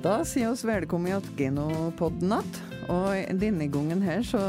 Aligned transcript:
Da 0.00 0.22
sier 0.24 0.48
oss 0.48 0.62
velkommen 0.64 1.20
til 1.20 1.34
Genopodden 1.36 2.32
att. 2.32 2.60
Og 2.88 3.36
denne 3.36 3.66
gangen 3.68 4.00
her 4.00 4.22
så 4.24 4.40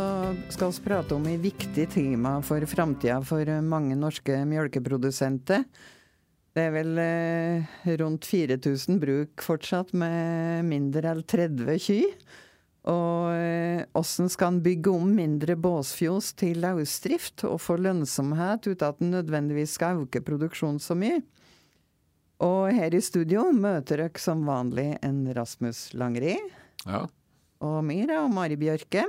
skal 0.47 0.71
vi 0.71 0.83
prate 0.85 1.15
om 1.17 1.25
et 1.27 1.41
viktig 1.43 1.89
tema 1.91 2.37
for 2.41 2.63
framtida 2.63 3.17
for 3.19 3.43
mange 3.59 3.97
norske 3.99 4.45
melkeprodusenter. 4.47 5.65
Det 6.55 6.63
er 6.63 6.71
vel 6.71 7.01
eh, 7.03 7.67
rundt 7.99 8.29
4000 8.29 9.01
bruk 9.01 9.43
fortsatt 9.43 9.91
med 9.91 10.63
mindre 10.69 11.11
enn 11.11 11.25
30 11.27 11.83
ky. 11.83 11.99
Og 12.87 13.91
åssen 13.99 14.29
eh, 14.29 14.31
skal 14.31 14.53
en 14.53 14.63
bygge 14.63 14.95
om 14.95 15.11
mindre 15.19 15.59
båsfjos 15.59 16.31
til 16.39 16.63
løsdrift 16.63 17.43
og 17.49 17.59
få 17.59 17.75
lønnsomhet 17.75 18.71
uten 18.71 18.87
at 18.87 19.03
en 19.03 19.15
nødvendigvis 19.19 19.75
skal 19.75 20.05
øke 20.05 20.23
produksjonen 20.23 20.79
så 20.79 20.95
mye? 20.95 21.19
Og 22.41 22.71
her 22.73 22.95
i 22.97 23.01
studio 23.03 23.45
møter 23.53 24.01
dere 24.01 24.21
som 24.21 24.41
vanlig 24.47 24.95
en 25.05 25.23
Rasmus 25.37 25.91
Langri. 25.93 26.37
Ja. 26.87 27.05
Og 27.61 27.81
Mira 27.85 28.23
og 28.23 28.31
Mari 28.33 28.57
Bjørke. 28.57 29.05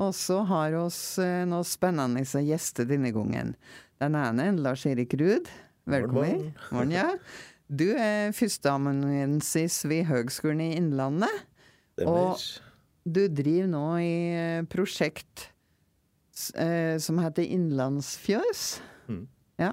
Og 0.00 0.12
så 0.16 0.42
har 0.48 0.76
oss 0.80 1.18
eh, 1.20 1.44
noen 1.48 1.66
spennende 1.66 2.22
gjester 2.24 2.88
denne 2.88 3.12
gangen. 3.16 3.54
Den 4.00 4.16
ene 4.16 4.48
er 4.48 4.60
Lars 4.60 4.84
Erik 4.88 5.16
Ruud. 5.20 5.48
Velkommen. 5.90 6.50
Morgen, 6.70 6.92
ja. 6.94 7.08
Du 7.70 7.86
er 7.94 8.34
førsteamanuensis 8.36 9.82
ved 9.88 10.06
Høgskolen 10.08 10.62
i 10.64 10.72
Innlandet. 10.78 11.46
Og 12.04 12.40
du 13.04 13.24
driver 13.32 13.68
nå 13.72 13.84
i 14.04 14.14
eh, 14.36 14.64
prosjekt 14.68 15.48
eh, 16.54 16.96
som 17.00 17.20
heter 17.20 17.48
Innlandsfjøs. 17.48 18.64
Mm. 19.08 19.24
Ja. 19.60 19.72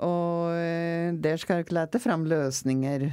Og 0.00 0.52
eh, 0.56 1.10
der 1.20 1.36
skal 1.40 1.60
dere 1.62 1.76
lete 1.82 2.00
fram 2.00 2.24
løsninger 2.30 3.08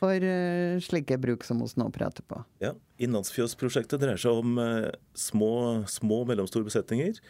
for 0.00 0.16
eh, 0.24 0.78
slike 0.82 1.18
bruk 1.20 1.44
som 1.46 1.60
vi 1.62 1.68
nå 1.78 1.86
prater 1.94 2.24
på. 2.26 2.40
Ja, 2.64 2.72
Innlandsfjøsprosjektet 3.04 4.00
dreier 4.02 4.18
seg 4.20 4.40
om 4.42 4.56
eh, 4.62 4.88
små, 5.14 5.50
små 5.90 6.22
og 6.24 6.30
mellomstore 6.32 6.66
besetninger. 6.66 7.20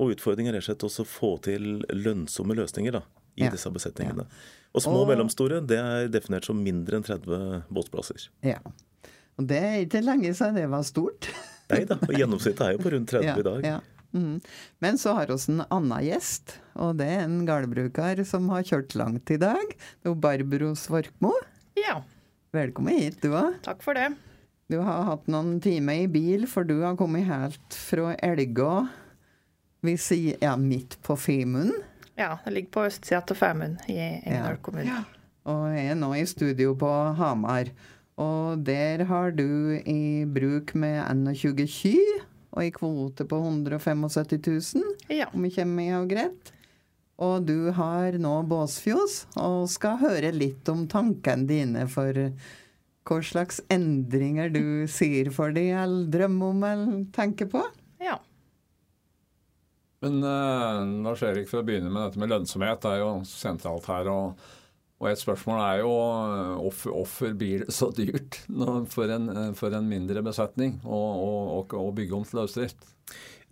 Og 0.00 0.16
utfordringen 0.16 0.56
er 0.58 0.64
slett 0.64 0.82
også 0.82 1.04
å 1.04 1.08
få 1.08 1.34
til 1.44 1.84
lønnsomme 1.94 2.56
løsninger 2.58 2.96
da, 2.96 3.04
i 3.38 3.44
Ja. 3.46 3.52
disse 3.54 3.70
besetningene. 3.70 4.24
Og 4.74 4.82
små 4.82 5.04
og 5.04 5.08
mellomstore 5.12 5.60
det 5.62 5.78
er 5.78 6.08
definert 6.10 6.48
som 6.48 6.58
mindre 6.58 6.98
enn 6.98 7.06
30 7.06 7.68
båtplasser. 7.70 8.26
Ja. 8.42 8.58
Og 9.38 9.46
det 9.50 9.60
er 9.62 9.76
ikke 9.84 10.02
lenge 10.02 10.32
siden 10.34 10.58
det 10.58 10.66
var 10.72 10.82
stort. 10.86 11.28
Nei 11.70 11.84
da, 11.88 11.96
gjennomsnittet 12.10 12.64
er 12.66 12.74
jo 12.74 12.82
på 12.82 12.90
rundt 12.96 13.10
30 13.14 13.28
ja, 13.28 13.36
i 13.38 13.46
dag. 13.46 13.68
Ja. 13.68 13.78
Mhm. 14.14 14.40
Men 14.80 14.98
så 15.00 15.14
har 15.18 15.26
vi 15.26 15.36
en 15.52 15.64
annen 15.70 16.04
gjest, 16.06 16.56
og 16.78 16.96
det 17.00 17.06
er 17.10 17.24
en 17.24 17.40
gårdbruker 17.48 18.24
som 18.24 18.48
har 18.54 18.62
kjørt 18.62 18.94
langt 18.94 19.30
i 19.34 19.36
dag. 19.42 19.74
Det 20.02 20.10
er 20.12 20.14
Barbro 20.14 20.74
Svorkmo. 20.78 21.32
Ja, 21.76 22.02
Velkommen 22.54 22.94
hit, 22.94 23.16
du 23.20 23.32
òg. 23.34 23.56
takk 23.66 23.82
for 23.82 23.94
det. 23.98 24.12
Du 24.70 24.78
har 24.80 25.02
hatt 25.04 25.26
noen 25.26 25.56
timer 25.60 26.04
i 26.04 26.06
bil, 26.06 26.46
for 26.46 26.62
du 26.64 26.80
har 26.82 26.94
kommet 26.96 27.26
helt 27.26 27.74
fra 27.74 28.14
Elgå, 28.22 28.88
vi 29.82 29.96
sier 30.00 30.38
ja, 30.40 30.54
midt 30.56 30.94
på 31.02 31.16
Femund. 31.18 31.72
Ja, 32.16 32.38
det 32.44 32.52
ligger 32.54 32.70
på 32.70 32.84
østsida 32.86 33.20
til 33.26 33.36
Femund 33.36 33.82
i 33.90 33.98
Engerdal 33.98 34.54
Ja. 34.54 34.62
kommune. 34.62 35.04
Og 35.44 35.66
jeg 35.74 35.90
er 35.90 35.94
nå 35.98 36.12
i 36.14 36.24
studio 36.24 36.74
på 36.78 36.88
Hamar. 37.18 37.68
Og 38.16 38.62
der 38.64 39.02
har 39.04 39.32
du 39.32 39.74
i 39.84 40.24
bruk 40.24 40.74
med 40.78 41.02
21 41.10 41.66
ky, 41.66 41.98
og 42.54 42.62
i 42.64 42.70
kvote 42.74 43.26
på 43.28 43.38
175 43.42 44.74
000, 44.78 44.92
Ja. 45.10 45.26
om 45.34 45.44
jeg 45.46 45.56
kommer 45.58 45.82
i 45.84 45.94
og 45.98 46.08
greit. 46.10 46.52
Og 47.22 47.44
du 47.46 47.70
har 47.76 48.16
nå 48.18 48.34
båsfjos, 48.50 49.24
og 49.38 49.68
skal 49.70 50.00
høre 50.00 50.32
litt 50.34 50.66
om 50.72 50.86
tankene 50.90 51.46
dine 51.46 51.84
for 51.90 52.10
hva 53.04 53.18
slags 53.22 53.60
endringer 53.70 54.48
du 54.54 54.86
sier 54.90 55.28
for 55.34 55.52
deg, 55.54 55.74
eller 55.82 56.08
drømmer 56.10 56.54
om, 56.54 56.62
eller 56.70 57.04
tenker 57.14 57.50
på. 57.52 57.62
ja. 58.02 58.16
Men 60.04 60.18
uh, 60.20 60.82
Lars 61.06 61.22
Erik, 61.24 61.46
for 61.48 61.62
å 61.62 61.64
begynne 61.66 61.88
med 61.88 62.02
dette 62.10 62.20
med 62.20 62.28
lønnsomhet, 62.28 62.82
det 62.82 62.90
er 62.92 62.98
jo 63.00 63.12
sentralt 63.24 63.86
her. 63.88 64.10
Og, 64.12 64.42
og 65.02 65.10
et 65.10 65.20
spørsmål 65.20 65.60
er 65.60 65.80
jo 65.82 65.92
eh, 65.92 66.50
hvorfor, 66.62 66.94
hvorfor 66.94 67.38
blir 67.38 67.64
det 67.64 67.74
så 67.74 67.90
dyrt 67.94 68.40
for, 68.94 69.10
en, 69.10 69.28
eh, 69.32 69.52
for 69.58 69.74
en 69.74 69.88
mindre 69.90 70.22
besetning 70.24 70.78
å, 70.86 71.64
bygge 71.96 72.18
om 72.18 72.26
til 72.28 72.40
løsdrift? 72.40 72.90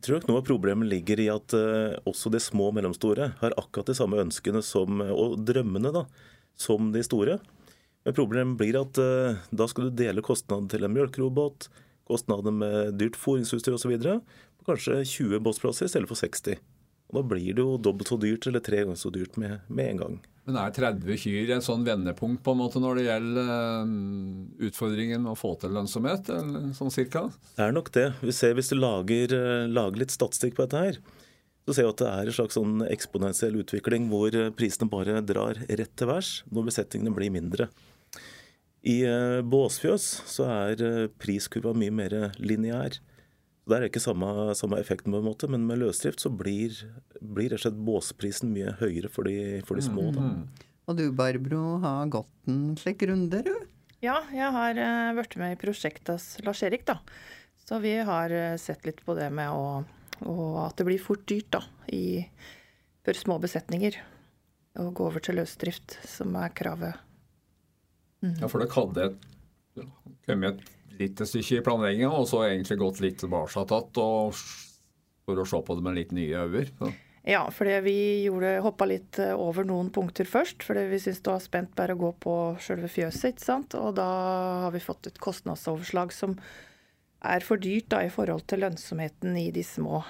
Jeg 0.02 0.06
tror 0.06 0.19
nok 0.19 0.28
noe 0.31 0.42
av 0.42 0.47
problemet 0.47 0.91
ligger 0.91 1.20
i 1.22 1.28
at 1.31 1.54
eh, 1.58 1.98
også 2.08 2.32
de 2.34 2.41
små 2.42 2.70
og 2.70 2.78
mellomstore 2.78 3.32
har 3.42 3.58
akkurat 3.58 3.91
de 3.91 3.98
samme 3.98 4.22
ønskene 4.22 4.62
som, 4.66 5.02
og 5.02 5.41
drømmene 5.47 5.92
da, 5.94 6.06
som 6.58 6.91
de 6.94 7.04
store. 7.06 7.38
Men 8.02 8.16
problemet 8.16 8.58
blir 8.58 8.78
at 8.81 8.98
eh, 8.98 9.38
da 9.54 9.69
skal 9.70 9.88
du 9.88 10.02
dele 10.02 10.25
kostnadene 10.25 10.70
til 10.72 10.86
en 10.86 10.94
mjølkerobot, 10.94 11.69
kostnadene 12.10 12.54
med 12.58 12.98
dyrt 12.98 13.19
fôringsutstyr 13.19 13.76
osv. 13.76 13.94
på 13.98 14.70
kanskje 14.70 15.02
20 15.06 15.42
båtsplasser 15.42 15.86
i 15.86 15.92
stedet 15.92 16.10
for 16.10 16.19
60. 16.19 16.58
Og 17.10 17.19
Da 17.19 17.22
blir 17.34 17.54
det 17.54 17.62
jo 17.62 17.78
dobbelt 17.78 18.10
så 18.10 18.19
dyrt 18.19 18.47
eller 18.47 18.64
tre 18.64 18.82
ganger 18.82 18.98
så 18.98 19.12
dyrt 19.14 19.38
med, 19.38 19.60
med 19.69 19.91
en 19.91 20.02
gang. 20.02 20.20
Men 20.42 20.58
er 20.58 20.72
30 20.75 21.19
kyr 21.22 21.50
et 21.54 21.62
sånn 21.62 21.84
vendepunkt 21.86 22.42
på 22.42 22.54
en 22.54 22.58
måte 22.58 22.80
når 22.82 22.98
det 22.98 23.04
gjelder 23.06 23.50
eh, 23.54 23.92
utfordringen 24.66 25.28
å 25.30 25.36
få 25.38 25.53
til 25.62 25.70
lønnsomhet, 25.76 26.32
eller 26.34 26.72
sånn 26.75 26.91
cirka? 26.91 27.28
Det 27.54 27.69
er 27.69 27.76
nok 27.76 27.92
det. 27.94 28.08
Vi 28.25 28.34
ser 28.34 28.56
Hvis 28.58 28.72
du 28.72 28.76
lager, 28.81 29.36
eh, 29.36 29.69
lager 29.70 30.02
litt 30.02 30.14
statistikk 30.14 30.56
på 30.58 30.66
dette 30.66 30.82
her, 30.82 30.98
så 31.62 31.76
ser 31.76 31.86
vi 31.86 31.92
at 31.92 32.02
det 32.02 32.10
er 32.10 32.26
en 32.26 32.36
slags 32.41 32.58
sånn 32.58 32.82
eksponentiell 32.88 33.60
utvikling 33.62 34.10
hvor 34.10 34.34
eh, 34.34 34.50
prisene 34.58 34.91
bare 34.91 35.22
drar 35.22 35.62
rett 35.62 35.94
til 35.94 36.10
værs 36.10 36.32
når 36.50 36.69
besetningene 36.72 37.14
blir 37.14 37.34
mindre. 37.34 37.70
I 38.82 38.98
båsfjøs 39.47 40.04
så 40.26 40.48
er 40.50 40.81
priskurva 41.22 41.70
mye 41.78 41.92
mer 41.94 42.14
lineær. 42.42 42.97
Der 43.70 43.78
er 43.78 43.86
ikke 43.86 44.02
samme, 44.02 44.26
samme 44.58 44.80
effekten, 44.82 45.14
på 45.14 45.20
en 45.20 45.28
måte, 45.28 45.46
men 45.50 45.68
med 45.68 45.78
løsdrift 45.78 46.22
så 46.24 46.32
blir, 46.34 46.74
blir 47.20 47.52
rett 47.52 47.60
og 47.60 47.66
slett 47.66 47.82
båsprisen 47.86 48.50
mye 48.50 48.74
høyere 48.80 49.10
for 49.12 49.28
de, 49.28 49.60
for 49.68 49.78
de 49.78 49.84
små. 49.86 50.08
Da. 50.16 50.32
Og 50.90 50.98
du, 50.98 51.04
Barbro, 51.14 51.78
har 51.84 52.10
gått 52.10 52.50
en 52.50 52.72
slik 52.80 53.04
runde, 53.06 53.44
du? 53.46 53.52
Ja, 54.02 54.16
jeg 54.34 54.50
har 54.56 54.80
uh, 54.82 55.12
vært 55.14 55.38
med 55.38 55.54
i 55.54 55.60
prosjektet 55.60 56.10
hos 56.10 56.26
Lars 56.42 56.64
Erik, 56.66 56.82
da. 56.90 56.98
Så 57.62 57.78
vi 57.78 57.94
har 58.02 58.34
eh, 58.34 58.56
sett 58.58 58.82
litt 58.88 58.98
på 59.06 59.14
det 59.14 59.28
med 59.30 59.54
å, 59.54 59.84
og 60.26 60.56
at 60.64 60.80
det 60.80 60.88
blir 60.88 60.98
fort 61.00 61.22
dyrt, 61.30 61.52
da, 61.54 61.62
i, 61.94 62.18
for 63.06 63.14
små 63.14 63.38
besetninger. 63.40 64.00
Å 64.82 64.88
gå 64.90 65.06
over 65.06 65.22
til 65.22 65.38
løsdrift, 65.38 66.00
som 66.10 66.34
er 66.40 66.50
kravet. 66.58 66.98
Ja, 68.26 68.50
for 68.50 68.58
da 68.58 68.66
kan 68.70 68.90
det 68.98 69.12
kommet 70.26 70.58
et 70.58 70.81
lite 70.98 71.26
stykke 71.28 71.60
i 71.60 71.64
planlegginga, 71.64 72.10
og 72.12 72.28
så 72.30 72.44
egentlig 72.48 72.78
gått 72.80 73.00
litt 73.04 73.19
tilbake 73.22 73.64
og 74.03 74.36
for 75.22 75.38
å 75.38 75.47
se 75.47 75.62
på 75.62 75.78
det 75.78 75.86
med 75.86 75.98
litt 76.00 76.12
nye 76.16 76.44
øyne. 76.50 76.92
Ja, 77.22 77.44
fordi 77.54 77.76
vi 77.84 77.97
gjorde, 78.25 78.56
hoppa 78.64 78.86
litt 78.91 79.20
eh, 79.22 79.31
over 79.38 79.62
noen 79.66 79.92
punkter 79.94 80.26
først, 80.26 80.64
fordi 80.66 80.88
vi 80.91 80.98
syntes 80.98 81.22
det 81.22 81.31
var 81.31 81.44
spent 81.44 81.76
bare 81.78 81.94
å 81.94 82.00
gå 82.00 82.10
på 82.25 82.34
sjølve 82.58 82.91
fjøset, 82.91 83.36
ikke 83.36 83.44
sant. 83.44 83.76
Og 83.78 83.94
da 83.94 84.08
har 84.64 84.75
vi 84.75 84.82
fått 84.82 85.06
et 85.06 85.20
kostnadsoverslag 85.22 86.10
som 86.16 86.34
er 87.22 87.47
for 87.47 87.62
dyrt 87.62 87.92
da, 87.94 88.02
i 88.02 88.10
forhold 88.10 88.42
til 88.50 88.64
lønnsomheten 88.64 89.38
i 89.38 89.52
de 89.54 89.62
små 89.62 90.00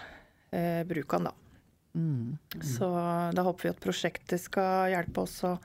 eh, 0.57 0.81
brukene, 0.89 1.29
da. 1.29 1.37
Så 2.65 2.87
da 3.37 3.43
håper 3.45 3.67
vi 3.67 3.71
at 3.75 3.83
prosjektet 3.85 4.41
skal 4.41 4.95
hjelpe 4.95 5.27
oss 5.27 5.35
å 5.45 5.59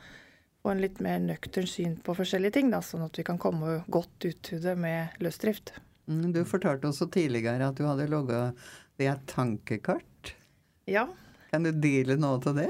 få 0.68 0.76
en 0.76 0.84
litt 0.84 1.00
mer 1.04 1.22
nøktern 1.24 1.68
syn 1.70 1.96
på 2.04 2.16
forskjellige 2.18 2.58
ting, 2.60 2.72
da, 2.74 2.82
sånn 2.84 3.06
at 3.08 3.16
vi 3.16 3.24
kan 3.28 3.40
komme 3.40 3.80
godt 3.88 4.28
ut 4.28 4.42
til 4.44 4.60
det 4.64 4.76
med 4.80 5.16
løsdrift. 5.24 5.78
Mm, 6.12 6.34
Du 6.36 6.44
fortalte 6.48 6.90
også 6.92 7.08
tidligere 7.12 7.72
at 7.72 7.80
du 7.80 7.86
hadde 7.88 8.10
logga 8.12 8.52
det 9.00 9.08
et 9.08 9.26
tankekart. 9.32 10.34
Ja, 10.88 11.08
Kan 11.48 11.64
du 11.64 11.72
dele 11.72 12.18
noe 12.20 12.42
av 12.44 12.58
det? 12.58 12.68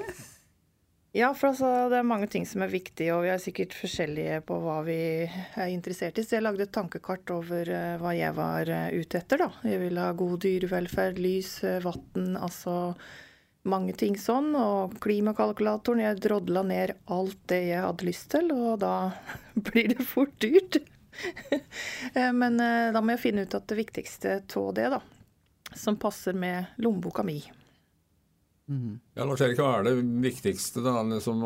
Ja, 1.18 1.32
for 1.34 1.50
altså, 1.50 1.70
det 1.90 1.98
er 1.98 2.06
mange 2.06 2.28
ting 2.30 2.44
som 2.46 2.62
er 2.62 2.70
viktige, 2.70 3.16
og 3.16 3.24
vi 3.26 3.32
er 3.34 3.42
sikkert 3.42 3.74
forskjellige 3.74 4.42
på 4.46 4.60
hva 4.62 4.76
vi 4.86 5.00
er 5.26 5.72
interessert 5.74 6.20
i. 6.20 6.26
Så 6.26 6.38
jeg 6.38 6.46
lagde 6.46 6.68
et 6.68 6.74
tankekart 6.76 7.32
over 7.34 7.72
eh, 7.74 7.96
hva 7.98 8.12
jeg 8.14 8.36
var 8.38 8.70
eh, 8.70 8.92
ute 8.94 9.18
etter, 9.18 9.42
da. 9.42 9.48
Jeg 9.66 9.82
ville 9.82 10.04
ha 10.04 10.14
god 10.14 10.36
dyrevelferd, 10.46 11.18
lys, 11.24 11.56
uh, 11.66 11.80
vann, 11.82 12.36
altså 12.38 12.76
mange 13.70 13.96
ting 13.98 14.18
sånn. 14.20 14.54
Og 14.58 14.98
klimakalkulatoren, 15.04 16.04
jeg 16.06 16.22
drodla 16.24 16.64
ned 16.68 16.96
alt 17.14 17.40
det 17.52 17.62
jeg 17.70 17.84
hadde 17.86 18.08
lyst 18.08 18.30
til, 18.34 18.52
og 18.56 18.80
da 18.84 18.96
blir 19.70 19.94
det 19.96 20.08
fort 20.08 20.38
dyrt. 20.44 20.82
Eh, 22.14 22.30
Men 22.30 22.60
eh, 22.62 22.92
da 22.94 23.02
må 23.02 23.16
jeg 23.16 23.24
finne 23.24 23.48
ut 23.48 23.56
at 23.58 23.66
det 23.72 23.80
viktigste 23.80 24.36
av 24.46 24.68
det, 24.78 24.86
da, 24.94 25.00
som 25.74 25.98
passer 25.98 26.38
med 26.38 26.78
lommeboka 26.78 27.26
mi. 27.26 27.40
Ja, 29.14 29.24
Lars 29.24 29.42
Erik, 29.42 29.62
hva 29.62 29.78
er 29.78 29.86
det 29.88 29.94
viktigste, 30.26 30.82
da, 30.84 31.00
liksom, 31.08 31.40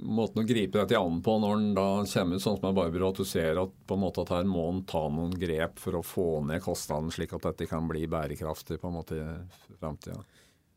måten 0.00 0.40
å 0.40 0.46
gripe 0.48 0.80
dette 0.80 0.96
an 0.96 1.18
på 1.24 1.34
når 1.42 1.58
en 1.58 1.66
da 1.76 1.84
kommer 2.08 2.40
ut 2.40 2.44
sånn 2.44 2.56
som 2.56 2.70
er 2.70 2.76
Barbro, 2.78 3.10
at 3.12 3.20
du 3.20 3.28
ser 3.28 3.60
at 3.60 3.74
på 3.84 3.98
en 3.98 4.02
måte 4.06 4.24
at 4.24 4.32
her 4.32 4.48
må 4.48 4.64
en 4.72 4.80
ta 4.88 5.02
noen 5.12 5.34
grep 5.36 5.76
for 5.82 5.98
å 5.98 6.04
få 6.04 6.26
ned 6.48 6.64
kostnaden, 6.64 7.12
slik 7.12 7.34
at 7.36 7.44
dette 7.50 7.68
kan 7.68 7.84
bli 7.90 8.06
bærekraftig 8.08 8.80
på 8.80 8.88
en 8.88 8.96
måte 8.96 9.20
i 9.20 9.76
framtida? 9.76 10.22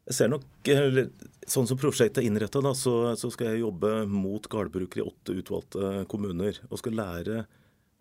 Jeg 0.10 0.18
ser 0.18 0.32
nok, 0.32 0.46
eller, 0.72 1.12
Sånn 1.52 1.68
som 1.70 1.78
prosjektet 1.80 2.22
er 2.22 2.28
innretta, 2.30 2.62
så, 2.78 2.94
så 3.20 3.30
skal 3.34 3.52
jeg 3.52 3.64
jobbe 3.64 4.06
mot 4.10 4.46
gårdbrukere 4.48 5.02
i 5.02 5.08
åtte 5.08 5.36
utvalgte 5.36 6.06
kommuner. 6.12 6.58
Og 6.70 6.80
skal 6.80 6.96
lære 6.98 7.44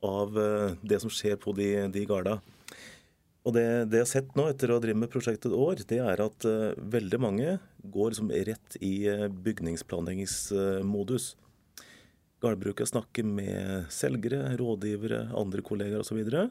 av 0.06 0.36
det 0.80 1.00
som 1.02 1.12
skjer 1.12 1.36
på 1.40 1.52
de, 1.56 1.70
de 1.92 2.04
garda. 2.08 2.38
Og 3.40 3.54
det, 3.56 3.66
det, 3.88 4.00
jeg 4.00 4.04
har 4.04 4.10
sett 4.10 4.34
nå 4.36 4.46
etter 4.50 4.68
å 4.70 4.76
ha 4.76 4.82
drevet 4.84 5.00
med 5.00 5.12
prosjektet 5.12 5.48
et 5.48 5.56
år, 5.56 5.80
det 5.88 6.00
er 6.04 6.20
at 6.20 6.44
uh, 6.44 6.72
veldig 6.92 7.20
mange 7.24 7.54
går 7.80 8.12
liksom 8.12 8.32
rett 8.50 8.76
i 8.84 8.94
uh, 9.08 9.28
bygningsplanleggingsmodus. 9.32 11.30
Gårdbruket 12.44 12.90
snakker 12.92 13.24
med 13.24 13.88
selgere, 13.92 14.42
rådgivere, 14.60 15.30
andre 15.36 15.64
kollegaer 15.64 16.04
osv. 16.04 16.20
Og, 16.20 16.34
så 16.34 16.44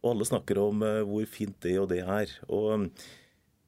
og 0.00 0.12
alle 0.12 0.28
snakker 0.30 0.62
om 0.62 0.86
uh, 0.86 1.00
hvor 1.08 1.26
fint 1.30 1.58
det 1.66 1.74
og 1.82 1.90
det 1.90 2.04
er. 2.06 2.36
Og 2.46 2.70
um, 2.78 2.86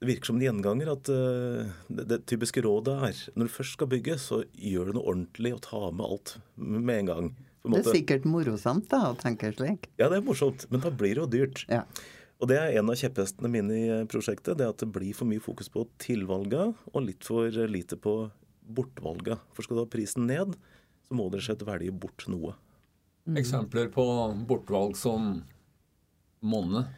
det 0.02 0.08
virker 0.08 0.32
som 0.32 0.40
en 0.40 0.42
gjenganger 0.42 0.88
at 0.90 1.06
det, 1.06 2.04
det, 2.10 2.16
typiske 2.26 2.64
rådet 2.64 2.96
er 3.06 3.18
når 3.38 3.46
du 3.46 3.52
først 3.54 3.76
skal 3.76 3.88
bygge, 3.92 4.16
så 4.18 4.40
gjør 4.58 4.90
du 4.90 4.96
noe 4.98 5.06
ordentlig 5.12 5.52
og 5.54 5.60
ta 5.62 5.82
med 5.94 6.08
alt 6.08 6.32
med 6.58 6.96
en 6.96 7.10
gang. 7.12 7.28
En 7.62 7.76
det 7.76 7.84
er 7.84 7.94
sikkert 8.00 8.26
morosamt 8.26 8.88
da, 8.90 9.12
å 9.12 9.18
tenke 9.18 9.52
slik? 9.54 9.86
Ja, 10.00 10.08
det 10.10 10.18
er 10.18 10.26
morsomt, 10.26 10.66
men 10.72 10.82
da 10.82 10.90
blir 10.90 11.14
det 11.14 11.22
jo 11.22 11.28
dyrt. 11.30 11.62
Ja. 11.70 11.84
Og 12.42 12.48
Det 12.50 12.58
er 12.58 12.74
en 12.80 12.90
av 12.90 12.98
kjepphestene 12.98 13.50
mine 13.50 13.74
i 13.78 13.84
eh, 14.00 14.06
prosjektet. 14.10 14.58
det 14.58 14.66
At 14.66 14.82
det 14.82 14.90
blir 14.90 15.14
for 15.14 15.30
mye 15.30 15.42
fokus 15.42 15.70
på 15.70 15.86
tilvalga 16.02 16.72
og 16.90 17.04
litt 17.06 17.22
for 17.22 17.46
lite 17.70 17.94
på 17.94 18.16
bortvalga. 18.66 19.38
For 19.54 19.62
skal 19.62 19.78
du 19.78 19.82
ha 19.84 19.90
prisen 19.90 20.26
ned, 20.26 20.56
så 21.06 21.14
må 21.14 21.28
dere 21.30 21.46
slett 21.46 21.62
velge 21.66 21.94
bort 21.94 22.26
noe. 22.26 22.56
Mm. 23.30 23.38
Eksempler 23.38 23.92
på 23.94 24.04
bortvalg 24.48 24.98
som 24.98 25.36
monne? 26.42 26.88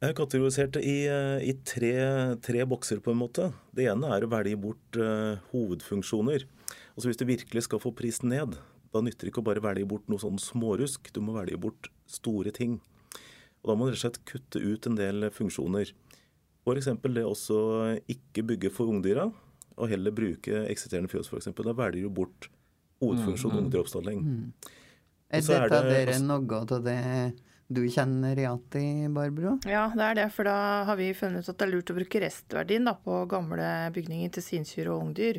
Jeg 0.00 0.14
har 0.14 0.16
kategorisert 0.16 0.72
det 0.78 0.80
i, 0.88 1.04
eh, 1.12 1.42
i 1.44 1.52
tre, 1.60 1.92
tre, 2.40 2.62
bokser, 2.64 3.02
på 3.04 3.12
en 3.12 3.18
måte. 3.20 3.50
Det 3.76 3.84
ene 3.84 4.08
er 4.16 4.24
å 4.24 4.30
velge 4.32 4.56
bort 4.56 4.96
uh, 4.96 5.36
hovedfunksjoner. 5.50 6.46
Altså 6.94 7.10
Hvis 7.10 7.20
du 7.20 7.26
virkelig 7.28 7.66
skal 7.66 7.82
få 7.82 7.92
prisen 7.92 8.32
ned, 8.32 8.56
da 8.94 9.02
nytter 9.04 9.28
det 9.28 9.34
ikke 9.34 9.42
å 9.42 9.48
bare 9.50 9.60
velge 9.60 9.84
bort 9.90 10.08
noe 10.08 10.22
sånn 10.22 10.40
smårusk. 10.40 11.12
Du 11.12 11.20
må 11.20 11.34
velge 11.36 11.60
bort 11.60 11.90
store 12.08 12.48
ting. 12.48 12.78
Og 13.60 13.68
Da 13.68 13.76
må 13.76 13.84
du 13.84 13.92
rett 13.92 13.98
og 13.98 14.04
slett 14.06 14.24
kutte 14.24 14.62
ut 14.64 14.88
en 14.88 14.96
del 14.96 15.28
funksjoner. 15.36 15.92
F.eks. 16.64 16.88
det 17.04 17.26
også 17.26 17.60
ikke 18.08 18.46
bygge 18.54 18.72
for 18.72 18.88
ungdyra, 18.88 19.28
og 19.76 19.92
heller 19.92 20.16
bruke 20.16 20.64
eksisterende 20.64 21.12
fjøs 21.12 21.28
f.eks. 21.28 21.52
Da 21.52 21.76
velger 21.76 22.08
du 22.08 22.08
bort 22.08 22.48
hovedfunksjon 23.04 23.52
mm, 23.52 23.58
mm. 23.58 23.62
ungdyroppstalling. 23.66 24.24
Mm. 24.24 24.74
Er 25.28 25.44
dette 25.44 25.84
dere 25.92 26.16
det 26.16 26.20
noe 26.24 26.64
av 26.64 26.84
det 26.88 26.98
du 27.70 27.84
kjenner 27.86 28.38
igjen 28.38 28.82
i, 28.82 29.08
Barbro? 29.14 29.54
Ja, 29.68 29.84
det 29.94 30.02
er 30.02 30.16
det. 30.18 30.26
For 30.34 30.48
da 30.48 30.56
har 30.88 30.96
vi 30.98 31.12
funnet 31.14 31.44
ut 31.46 31.52
at 31.52 31.58
det 31.60 31.68
er 31.68 31.70
lurt 31.70 31.92
å 31.92 31.94
bruke 32.00 32.22
restverdien 32.24 32.88
da, 32.88 32.96
på 32.98 33.20
gamle 33.30 33.66
bygninger 33.94 34.32
til 34.34 34.42
sinkyr 34.42 34.90
og 34.90 35.04
ungdyr. 35.04 35.38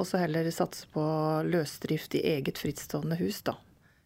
Og 0.00 0.08
så 0.08 0.22
heller 0.22 0.48
satse 0.54 0.88
på 0.94 1.04
løsdrift 1.44 2.16
i 2.16 2.24
eget 2.32 2.60
frittstående 2.62 3.18
hus, 3.20 3.42
da. 3.44 3.58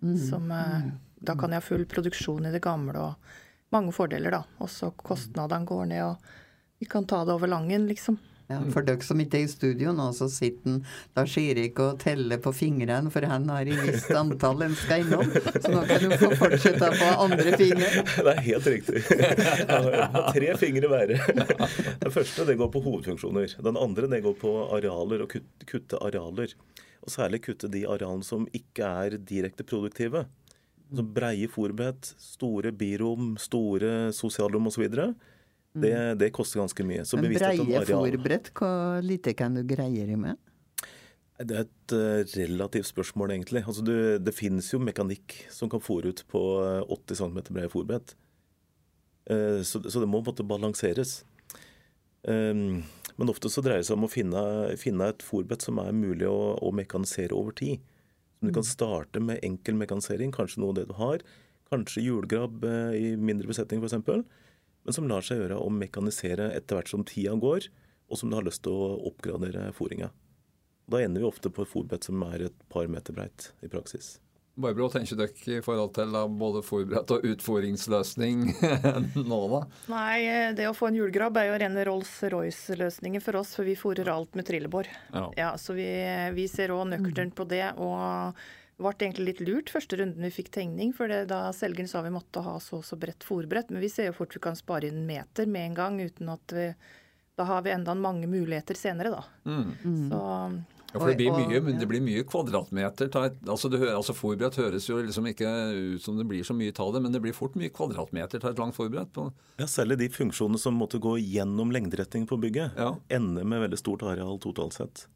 Mm. 0.02 0.18
Som, 0.18 0.50
eh, 0.50 0.74
mm. 0.82 0.90
da 1.22 1.36
kan 1.38 1.54
jeg 1.54 1.62
ha 1.62 1.68
full 1.68 1.86
produksjon 1.86 2.50
i 2.50 2.54
det 2.54 2.64
gamle 2.64 2.98
og 2.98 3.32
mange 3.70 3.94
fordeler, 3.94 4.34
da. 4.34 4.42
Også 4.64 4.90
kostnadene 4.98 5.68
går 5.68 5.86
ned, 5.92 6.02
og 6.08 6.82
vi 6.82 6.90
kan 6.90 7.06
ta 7.06 7.22
det 7.22 7.36
over 7.36 7.52
Langen, 7.52 7.86
liksom. 7.86 8.18
Ja, 8.52 8.58
For 8.72 8.84
dere 8.84 9.04
som 9.04 9.20
ikke 9.22 9.40
er 9.40 9.46
i 9.46 9.50
studio 9.50 9.94
nå, 9.96 10.10
så 10.16 10.28
sitter 10.32 10.68
han 10.68 10.80
Lars 11.16 11.36
Erik 11.40 11.78
og 11.82 12.00
teller 12.02 12.40
på 12.42 12.52
fingrene, 12.56 13.12
for 13.12 13.24
han 13.28 13.48
har 13.52 13.68
et 13.70 13.80
visst 13.86 14.10
antall 14.16 14.66
en 14.66 14.76
skal 14.76 15.06
innom. 15.06 15.32
Så 15.56 15.72
nå 15.72 15.84
kan 15.88 16.04
du 16.04 16.16
få 16.20 16.30
fortsette 16.42 16.90
på 16.98 17.08
andre 17.24 17.56
fingre. 17.56 17.90
Det 18.26 18.34
er 18.34 18.44
helt 18.46 18.68
riktig. 18.74 19.02
Tre 20.36 20.52
fingre 20.60 20.92
hver. 20.92 21.14
Den 22.02 22.12
første 22.14 22.46
det 22.48 22.58
går 22.60 22.70
på 22.74 22.82
hovedfunksjoner. 22.84 23.56
Den 23.64 23.80
andre 23.80 24.10
det 24.12 24.22
går 24.26 24.36
på 24.40 24.52
arealer 24.76 25.24
og 25.24 25.36
kutte 25.68 26.00
arealer. 26.02 26.54
Og 27.02 27.10
særlig 27.10 27.42
kutte 27.46 27.70
de 27.72 27.86
arealene 27.88 28.26
som 28.26 28.46
ikke 28.54 28.86
er 28.86 29.18
direkte 29.18 29.66
produktive. 29.66 30.26
Så 30.92 31.04
breie 31.16 31.48
fòrbed, 31.48 32.12
store 32.20 32.72
birom, 32.76 33.34
store 33.40 34.12
sosialrom 34.12 34.68
osv. 34.68 34.90
Det, 34.92 35.08
mm. 35.12 35.31
Det 35.74 36.30
koster 36.36 36.60
ganske 36.60 36.84
mye. 36.84 37.04
Så 37.08 37.16
Men 37.16 37.32
breie 37.32 37.84
fòrbrett, 37.88 38.50
hva 38.58 39.00
lite 39.04 39.32
kan 39.38 39.54
du 39.56 39.62
greie 39.64 40.06
det 40.08 40.18
med? 40.20 40.40
Det 41.42 41.56
er 41.56 41.64
et 41.64 41.94
uh, 41.96 42.20
relativt 42.36 42.90
spørsmål, 42.90 43.32
egentlig. 43.34 43.64
Altså, 43.66 43.82
du, 43.82 43.94
det 44.20 44.34
finnes 44.36 44.68
jo 44.70 44.82
mekanikk 44.82 45.38
som 45.50 45.70
kan 45.72 45.82
fòre 45.82 46.12
ut 46.12 46.24
på 46.30 46.42
80 46.86 47.22
cm 47.22 47.38
breie 47.50 47.72
fòrbrett. 47.72 48.16
Så, 49.22 49.78
så, 49.86 50.00
det 50.02 50.08
må 50.10 50.18
på 50.18 50.32
en 50.32 50.34
måte 50.34 50.44
balanseres. 50.44 51.20
Um, 52.26 52.82
men 53.16 53.30
ofte 53.30 53.50
så 53.50 53.62
dreier 53.62 53.82
det 53.82 53.88
seg 53.88 53.98
om 53.98 54.06
å 54.06 54.10
finne, 54.10 54.42
finne 54.80 55.08
et 55.12 55.24
fòrbrett 55.24 55.64
som 55.64 55.80
er 55.82 55.94
mulig 55.94 56.28
å, 56.28 56.54
å 56.58 56.72
mekanisere 56.74 57.36
over 57.36 57.54
tid. 57.58 57.82
Du 58.42 58.50
kan 58.54 58.66
starte 58.66 59.20
med 59.22 59.42
enkel 59.46 59.76
mekanisering, 59.78 60.32
kanskje 60.34 60.62
noe 60.62 60.72
av 60.72 60.78
det 60.80 60.88
du 60.88 60.96
har. 60.98 61.22
Kanskje 61.70 62.02
hjulgrabb 62.02 62.64
eh, 62.66 62.94
i 62.98 63.04
mindre 63.14 63.46
besetning 63.52 63.84
f.eks. 63.84 64.24
Men 64.82 64.96
som 64.96 65.06
lar 65.10 65.24
seg 65.24 65.42
gjøre 65.42 65.60
å 65.62 65.70
mekanisere 65.70 66.50
etter 66.56 66.78
hvert 66.78 66.90
som 66.90 67.06
tida 67.06 67.36
går, 67.38 67.68
og 68.10 68.18
som 68.18 68.30
du 68.30 68.36
har 68.36 68.46
lyst 68.46 68.64
til 68.66 68.74
å 68.74 68.96
oppgradere 69.08 69.70
fôringa. 69.76 70.10
Da 70.90 71.00
ender 71.00 71.22
vi 71.22 71.28
ofte 71.28 71.52
på 71.54 71.64
et 71.64 71.70
fòrbett 71.70 72.08
som 72.08 72.22
er 72.26 72.48
et 72.48 72.68
par 72.72 72.90
meter 72.90 73.14
breit 73.16 73.52
i 73.62 73.70
praksis. 73.70 74.16
Barbro, 74.54 74.90
tenker 74.92 75.16
dere 75.16 75.54
i 75.56 75.62
forhold 75.64 75.94
til 75.96 76.16
både 76.36 76.60
fòrbrett 76.66 77.12
og 77.14 77.22
utfòringsløsning 77.24 78.42
nå, 79.30 79.38
da? 79.48 79.60
Nei, 79.88 80.18
det 80.58 80.66
å 80.68 80.74
få 80.76 80.90
en 80.90 80.98
hjulgrabb 80.98 81.38
er 81.40 81.48
jo 81.48 81.54
rene 81.62 81.84
Rolls-Royce-løsninger 81.88 83.24
for 83.24 83.40
oss, 83.40 83.54
for 83.56 83.64
vi 83.64 83.78
fòrer 83.80 84.10
alt 84.12 84.36
med 84.36 84.44
trillebår. 84.50 84.90
Ja. 85.14 85.24
ja. 85.38 85.52
så 85.56 85.72
vi, 85.78 85.88
vi 86.36 86.44
ser 86.52 86.74
òg 86.76 86.84
nøkternt 86.90 87.38
på 87.38 87.48
det. 87.48 87.70
og 87.80 88.36
ble 88.84 88.92
egentlig 88.98 89.28
litt 89.30 89.40
lurt 89.46 89.72
første 89.72 89.98
runden 90.00 90.26
vi 90.26 90.32
fikk 90.34 90.50
tegning, 90.54 90.92
for 90.96 91.10
det, 91.10 91.24
da 91.32 91.44
selgeren 91.56 91.90
sa 91.90 92.02
vi 92.04 92.12
måtte 92.14 92.42
ha 92.44 92.58
så 92.62 92.80
og 92.80 92.86
så 92.86 92.98
bredt 93.00 93.26
fòrbrett. 93.26 93.72
Men 93.72 93.84
vi 93.84 93.90
ser 93.92 94.10
jo 94.10 94.16
fort 94.16 94.34
vi 94.36 94.42
kan 94.42 94.58
spare 94.58 94.90
inn 94.90 95.04
meter 95.08 95.48
med 95.50 95.70
en 95.70 95.78
gang, 95.78 96.02
uten 96.02 96.32
at 96.32 96.56
vi 96.56 96.72
Da 97.32 97.46
har 97.48 97.62
vi 97.64 97.70
enda 97.72 97.94
mange 97.96 98.26
muligheter 98.28 98.76
senere, 98.76 99.08
da. 99.08 99.22
Mm. 99.48 100.10
Så 100.10 100.18
ja, 100.92 101.00
for 101.00 101.08
det 101.08 101.16
blir 101.16 101.32
mye, 101.32 101.60
men 101.64 101.78
det 101.80 101.86
blir 101.88 102.02
mye 102.04 102.22
kvadratmeter. 102.28 103.08
Altså, 103.48 103.70
det, 103.72 103.80
altså 103.88 104.12
Forberedt 104.12 104.58
høres 104.60 104.88
jo 104.90 104.98
liksom 105.00 105.30
ikke 105.30 105.48
ut 105.72 106.04
som 106.04 106.18
det 106.20 106.26
blir 106.28 106.44
så 106.44 106.52
mye 106.56 106.74
av 106.76 106.92
det, 106.92 107.00
men 107.00 107.14
det 107.14 107.22
blir 107.24 107.32
fort 107.36 107.56
mye 107.56 107.72
kvadratmeter 107.72 108.42
til 108.42 108.50
et 108.50 108.60
langt 108.60 108.76
forberedt. 108.76 109.16
Ja, 109.56 109.68
særlig 109.70 110.02
de 110.02 110.10
funksjonene 110.12 110.60
som 110.60 110.76
måtte 110.76 111.00
gå 111.00 111.16
gjennom 111.22 111.72
lengderetning 111.72 112.28
på 112.28 112.36
bygget, 112.44 112.76
ja. 112.76 112.92
ender 113.08 113.48
med 113.48 113.64
veldig 113.64 113.80
stort 113.80 114.04
areal 114.04 114.36
totalt 114.42 114.76
sett. 114.76 115.06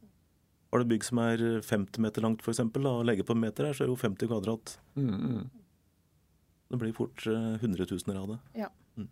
Har 0.77 0.85
du 0.85 0.91
bygg 0.91 1.07
som 1.07 1.23
er 1.25 1.41
50 1.65 2.03
meter 2.05 2.21
langt 2.21 2.43
f.eks., 2.45 2.61
og 2.61 3.07
legger 3.09 3.25
på 3.25 3.33
en 3.33 3.41
meter 3.41 3.65
her, 3.65 3.73
så 3.73 3.85
er 3.85 3.89
det 3.89 3.95
jo 3.95 4.03
50 4.03 4.29
kvadrat. 4.29 4.75
Mm, 4.93 5.15
mm. 5.17 5.45
Det 6.69 6.81
blir 6.83 6.93
fort 6.93 7.23
uh, 7.31 7.55
hundretusener 7.63 8.19
av 8.21 8.35
det. 8.35 8.37
Ja. 8.61 8.69
Mm. 9.01 9.09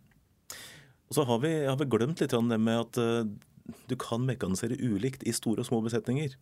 Og 1.09 1.17
så 1.17 1.25
har 1.25 1.41
vi, 1.41 1.55
har 1.65 1.79
vi, 1.81 1.87
glemt 1.89 2.21
litt 2.21 2.35
det 2.35 2.59
med 2.61 2.83
at 2.83 2.99
uh, 3.01 3.73
du 3.89 3.95
kan 3.97 4.27
mekanisere 4.29 4.77
ulikt 4.77 5.25
i 5.25 5.33
store 5.33 5.65
og 5.65 5.69
små 5.71 5.81
besetninger. 5.87 6.37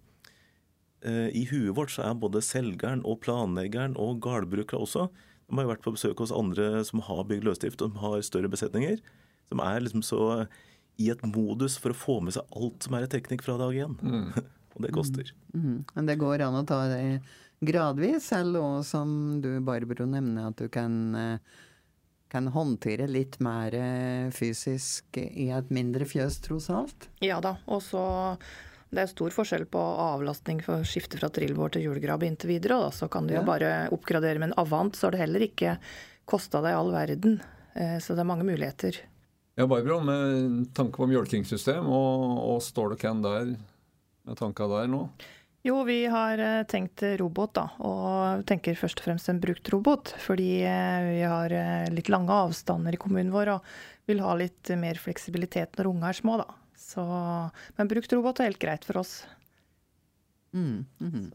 Eh, 1.04 1.30
i 1.36 1.44
huet 1.48 1.76
vårt 1.76 1.92
så 1.96 2.04
er 2.04 2.20
både 2.20 2.44
selgeren 2.44 3.02
og 3.08 3.22
planleggeren 3.24 3.98
og 4.00 4.22
gårdbrukere 4.24 4.80
også 4.80 5.10
De 5.12 5.58
har 5.58 5.66
jo 5.66 5.72
vært 5.74 5.84
på 5.84 5.92
besøk 5.92 6.22
hos 6.24 6.32
andre 6.32 6.80
som 6.88 7.02
har 7.04 7.26
bygd 7.28 7.44
løsdrift 7.44 7.84
og 7.84 7.98
har 8.00 8.24
større 8.24 8.52
besetninger. 8.52 9.02
Som 9.52 9.60
er 9.64 9.84
liksom 9.84 10.04
så 10.04 10.22
i 11.02 11.10
et 11.12 11.24
modus 11.26 11.76
for 11.82 11.92
å 11.92 11.98
få 11.98 12.20
med 12.24 12.36
seg 12.36 12.48
alt 12.56 12.86
som 12.86 12.96
er 12.96 13.06
i 13.08 13.12
teknikk 13.12 13.44
fra 13.44 13.58
dag 13.60 13.76
én. 13.76 13.98
Mm. 14.00 14.32
og 14.74 14.86
det 14.86 14.94
koster. 14.96 15.34
Mm. 15.54 15.64
Mm. 15.64 15.78
Men 15.94 16.10
det 16.10 16.20
går 16.22 16.46
an 16.46 16.60
å 16.60 16.66
ta 16.68 16.84
det 16.92 17.22
gradvis, 17.64 18.26
selv 18.34 18.60
òg 18.60 18.82
som 18.88 19.14
du 19.44 19.54
Barbro 19.64 20.08
nevner, 20.10 20.50
at 20.52 20.60
du 20.60 20.68
kan 20.74 20.98
eh, 21.16 21.54
kan 22.34 22.50
håndtere 22.50 23.06
litt 23.08 23.38
mer 23.46 23.76
eh, 23.78 24.30
fysisk 24.34 25.20
i 25.22 25.52
et 25.54 25.70
mindre 25.74 26.08
fjøs, 26.10 26.40
tross 26.42 26.72
alt? 26.74 27.10
Ja 27.22 27.38
da. 27.44 27.60
Og 27.70 27.84
så 27.86 28.02
det 28.94 29.04
er 29.04 29.12
stor 29.12 29.34
forskjell 29.34 29.68
på 29.70 29.82
avlastning 29.82 30.62
for 30.66 30.82
å 30.82 30.88
skifte 30.88 31.20
fra 31.20 31.30
trillbår 31.34 31.76
til 31.76 31.88
hjulgrabb 31.88 32.26
inntil 32.26 32.56
videre. 32.56 32.80
Da. 32.86 32.92
Så 32.94 33.10
kan 33.14 33.30
du 33.30 33.36
jo 33.36 33.46
bare 33.46 33.88
oppgradere 33.94 34.42
med 34.42 34.52
en 34.52 34.60
Avant, 34.62 34.94
så 34.98 35.08
har 35.08 35.16
det 35.16 35.24
heller 35.24 35.46
ikke 35.46 35.78
kosta 36.30 36.62
deg 36.66 36.78
all 36.78 36.94
verden. 36.94 37.40
Eh, 37.78 38.00
så 38.02 38.18
det 38.18 38.26
er 38.26 38.30
mange 38.30 38.48
muligheter. 38.50 38.98
Ja, 39.54 39.68
Barbro, 39.70 40.00
med 40.02 40.72
tanke 40.74 40.98
på 40.98 41.10
mjølkingssystem, 41.10 41.86
og, 41.86 42.38
og 42.42 42.62
stål 42.66 42.96
og 42.96 43.02
can 43.02 43.22
der 43.22 43.54
med 44.28 44.40
tanka 44.40 44.68
der 44.72 44.90
nå? 44.92 45.06
Jo, 45.64 45.78
vi 45.88 46.02
har 46.12 46.42
eh, 46.44 46.66
tenkt 46.68 47.06
robot, 47.22 47.54
da. 47.56 47.68
Og 47.88 48.44
tenker 48.50 48.76
først 48.76 49.00
og 49.00 49.08
fremst 49.08 49.32
en 49.32 49.40
brukt 49.44 49.70
robot. 49.72 50.12
Fordi 50.20 50.50
eh, 50.68 51.06
vi 51.08 51.22
har 51.24 51.56
litt 51.94 52.12
lange 52.12 52.36
avstander 52.36 52.96
i 52.96 53.00
kommunen 53.00 53.32
vår 53.32 53.56
og 53.56 53.70
vil 54.10 54.20
ha 54.24 54.34
litt 54.36 54.74
mer 54.76 55.00
fleksibilitet 55.00 55.80
når 55.80 55.92
unge 55.94 56.10
er 56.12 56.20
små, 56.20 56.36
da. 56.42 56.50
Så, 56.76 57.04
men 57.78 57.90
brukt 57.90 58.12
robot 58.12 58.42
er 58.42 58.52
helt 58.52 58.62
greit 58.62 58.84
for 58.84 59.00
oss. 59.00 59.22
Mm, 60.54 60.84
mm. 61.00 61.32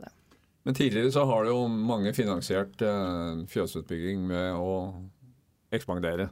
Men 0.68 0.74
tidligere 0.74 1.12
så 1.12 1.24
har 1.24 1.44
det 1.44 1.54
jo 1.54 1.64
mange 1.68 2.12
finansiert 2.12 2.82
eh, 2.84 3.44
fjøsutbygging 3.48 4.26
med 4.28 4.58
å 4.60 4.74
ekspandere. 5.74 6.28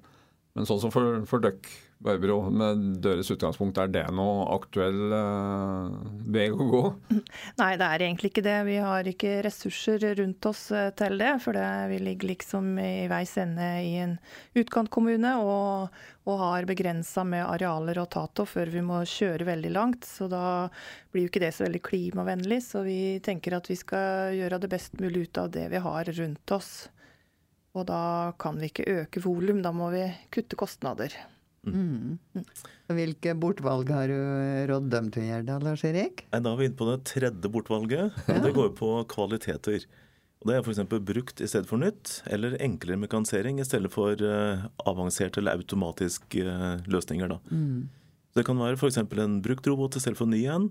Men 0.57 0.69
sånn 0.69 0.83
som 0.83 0.93
for, 0.93 1.23
for 1.29 1.43
dere, 1.45 1.57
Barbro, 1.99 2.51
med 2.53 2.81
deres 3.01 3.31
utgangspunkt, 3.33 3.79
er 3.81 3.89
det 3.89 4.03
noe 4.13 4.45
aktuell 4.53 5.15
eh, 5.17 5.95
vei 6.29 6.45
å 6.53 6.67
gå? 6.69 6.81
Nei, 7.61 7.71
det 7.81 7.87
er 7.87 8.03
egentlig 8.05 8.31
ikke 8.35 8.45
det. 8.45 8.57
Vi 8.69 8.75
har 8.85 9.07
ikke 9.09 9.31
ressurser 9.47 10.05
rundt 10.19 10.45
oss 10.51 10.67
eh, 10.77 10.91
til 10.99 11.17
det. 11.23 11.31
For 11.41 11.57
det, 11.57 11.65
vi 11.95 12.01
ligger 12.05 12.29
liksom 12.35 12.75
i 12.83 13.07
veis 13.09 13.33
ende 13.41 13.69
i 13.81 13.95
en 14.05 14.13
utkantkommune 14.61 15.31
og, 15.41 15.95
og 16.29 16.43
har 16.43 16.69
begrensa 16.69 17.25
med 17.25 17.47
arealer 17.47 18.03
å 18.03 18.09
ta 18.13 18.27
av 18.29 18.51
før 18.51 18.75
vi 18.75 18.83
må 18.85 19.01
kjøre 19.09 19.47
veldig 19.49 19.73
langt. 19.73 20.05
Så 20.05 20.29
da 20.29 20.43
blir 21.15 21.25
jo 21.25 21.31
ikke 21.31 21.47
det 21.47 21.55
så 21.57 21.65
veldig 21.65 21.81
klimavennlig. 21.87 22.61
Så 22.67 22.85
vi 22.85 22.99
tenker 23.25 23.57
at 23.57 23.71
vi 23.73 23.79
skal 23.81 24.37
gjøre 24.37 24.61
det 24.61 24.71
best 24.75 25.01
mulig 25.01 25.31
ut 25.31 25.41
av 25.41 25.49
det 25.57 25.65
vi 25.73 25.81
har 25.87 26.13
rundt 26.21 26.55
oss. 26.59 26.75
Og 27.73 27.89
da 27.89 28.35
kan 28.41 28.61
vi 28.61 28.69
ikke 28.69 28.87
øke 29.01 29.25
volum, 29.25 29.65
da 29.65 29.73
må 29.73 29.89
vi 29.97 30.05
kutte 30.33 30.61
kostnader. 30.61 31.17
Mm. 31.67 32.45
Hvilke 32.97 33.35
bortvalg 33.39 33.91
har 33.91 34.11
du 34.11 34.19
rådd 34.71 34.89
dem 34.93 35.11
til 35.15 35.25
å 35.25 35.29
gjøre 35.31 35.47
da, 35.49 35.59
Lars 35.65 35.85
Erik? 35.89 36.25
Nei, 36.33 36.41
Da 36.45 36.53
er 36.53 36.61
vi 36.61 36.69
inne 36.71 36.79
på 36.79 36.89
det 36.91 36.99
tredje 37.11 37.53
bortvalget. 37.53 38.19
og 38.29 38.43
Det 38.45 38.53
går 38.57 38.75
på 38.79 38.91
kvaliteter. 39.11 39.87
Og 40.41 40.49
Det 40.51 40.57
er 40.57 40.63
f.eks. 40.63 40.83
brukt 41.03 41.41
i 41.41 41.49
stedet 41.49 41.69
for 41.69 41.81
nytt, 41.83 42.21
eller 42.31 42.59
enklere 42.63 43.01
mekanisering 43.01 43.61
i 43.61 43.67
stedet 43.67 43.91
for 43.93 44.15
uh, 44.21 44.67
avanserte 44.87 45.41
eller 45.41 45.59
automatiske 45.59 46.45
uh, 46.47 46.83
løsninger. 46.87 47.29
Da. 47.35 47.41
Mm. 47.51 47.89
Så 48.31 48.41
Det 48.41 48.47
kan 48.47 48.61
være 48.61 48.77
f.eks. 48.79 48.99
en 49.03 49.41
brukt 49.43 49.67
robot 49.67 49.97
i 49.97 50.01
stedet 50.05 50.19
for 50.19 50.31
ny 50.31 50.45
en. 50.47 50.71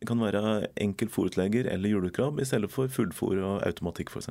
Det 0.00 0.08
kan 0.08 0.20
være 0.22 0.70
enkel 0.80 1.10
fòrutlegger 1.12 1.68
eller 1.68 1.92
julekrabb 1.92 2.40
i 2.40 2.46
stedet 2.48 2.70
for 2.72 2.88
fullfòr 2.88 3.42
og 3.44 3.66
automatikk 3.66 4.08
f.eks. 4.14 4.30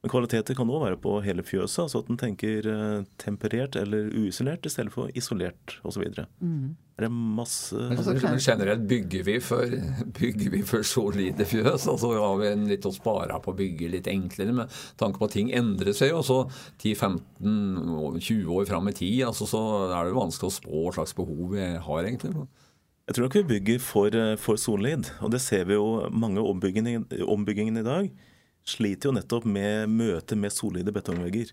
Men 0.00 0.12
kvaliteter 0.14 0.56
kan 0.56 0.70
òg 0.72 0.80
være 0.80 0.96
på 1.00 1.18
hele 1.20 1.42
fjøset, 1.44 1.82
altså 1.82 2.00
at 2.00 2.08
en 2.08 2.18
tenker 2.20 2.64
eh, 2.72 3.02
temperert 3.20 3.76
eller 3.76 4.06
uisolert 4.16 4.64
i 4.64 4.70
stedet 4.72 4.92
for 4.94 5.12
isolert 5.12 5.74
osv. 5.84 6.06
Mm. 6.40 6.70
Det 7.00 7.04
er 7.04 7.12
masse 7.12 7.76
altså, 7.76 8.14
Men 8.16 8.40
generelt 8.40 8.86
bygger 8.88 9.26
vi 9.28 9.34
for, 9.44 9.74
bygger 10.18 10.54
vi 10.54 10.62
for 10.64 10.86
solide 10.88 11.44
fjøs. 11.48 11.84
altså 11.92 12.14
Har 12.16 12.40
vi 12.40 12.48
en 12.48 12.64
litt 12.70 12.88
å 12.88 12.94
spare 12.96 13.36
på 13.44 13.52
å 13.52 13.58
bygge 13.58 13.92
litt 13.92 14.08
enklere 14.08 14.56
med 14.56 14.80
tanke 15.00 15.20
på 15.20 15.28
at 15.28 15.36
ting 15.36 15.52
endrer 15.56 15.92
seg. 15.96 16.16
og 16.16 16.24
så 16.24 16.40
10-15-20 16.80 18.48
år 18.56 18.72
fram 18.72 18.88
i 18.88 18.96
tid 18.96 19.26
altså, 19.28 19.48
så 19.52 19.62
er 19.90 20.00
det 20.00 20.14
jo 20.14 20.22
vanskelig 20.22 20.48
å 20.48 20.58
spå 20.62 20.82
hva 20.86 20.96
slags 20.96 21.16
behov 21.20 21.44
vi 21.58 21.70
har 21.76 22.08
egentlig. 22.08 22.48
Jeg 23.10 23.18
tror 23.18 23.28
nok 23.28 23.40
vi 23.42 23.46
bygger 23.52 23.84
for, 23.84 24.16
eh, 24.16 24.34
for 24.40 24.56
solid, 24.56 25.12
og 25.20 25.36
det 25.36 25.44
ser 25.44 25.68
vi 25.68 25.76
jo 25.76 26.08
mange 26.08 26.40
ombyggingene 26.40 27.84
i 27.84 27.88
dag 27.92 28.12
sliter 28.68 29.10
jo 29.10 29.16
nettopp 29.16 29.46
med 29.48 29.90
møtet 29.90 30.38
med 30.38 30.52
solide 30.54 30.92
betongvegger. 30.94 31.52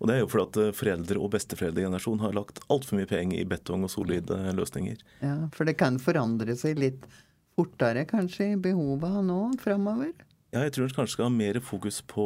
Og 0.00 0.08
Det 0.08 0.14
er 0.14 0.20
jo 0.22 0.30
fordi 0.30 0.46
at 0.48 0.60
eh, 0.62 0.76
foreldre- 0.76 1.22
og 1.22 1.32
besteforeldregenerasjon 1.34 2.22
har 2.24 2.36
lagt 2.36 2.60
altfor 2.68 2.98
mye 2.98 3.10
penger 3.10 3.40
i 3.40 3.48
betong 3.48 3.86
og 3.86 3.92
solide 3.92 4.38
løsninger. 4.56 4.98
Ja, 5.22 5.36
For 5.54 5.68
det 5.68 5.78
kan 5.78 6.00
forandre 6.02 6.56
seg 6.58 6.80
litt 6.80 7.06
fortere 7.58 8.04
kanskje 8.06 8.52
i 8.52 8.62
behovet 8.62 9.20
nå 9.26 9.40
framover? 9.62 10.12
Ja, 10.54 10.62
jeg 10.64 10.72
tror 10.74 10.88
vi 10.88 10.96
kanskje 10.96 11.16
skal 11.16 11.28
ha 11.28 11.34
mer 11.34 11.58
fokus 11.60 12.00
på, 12.08 12.24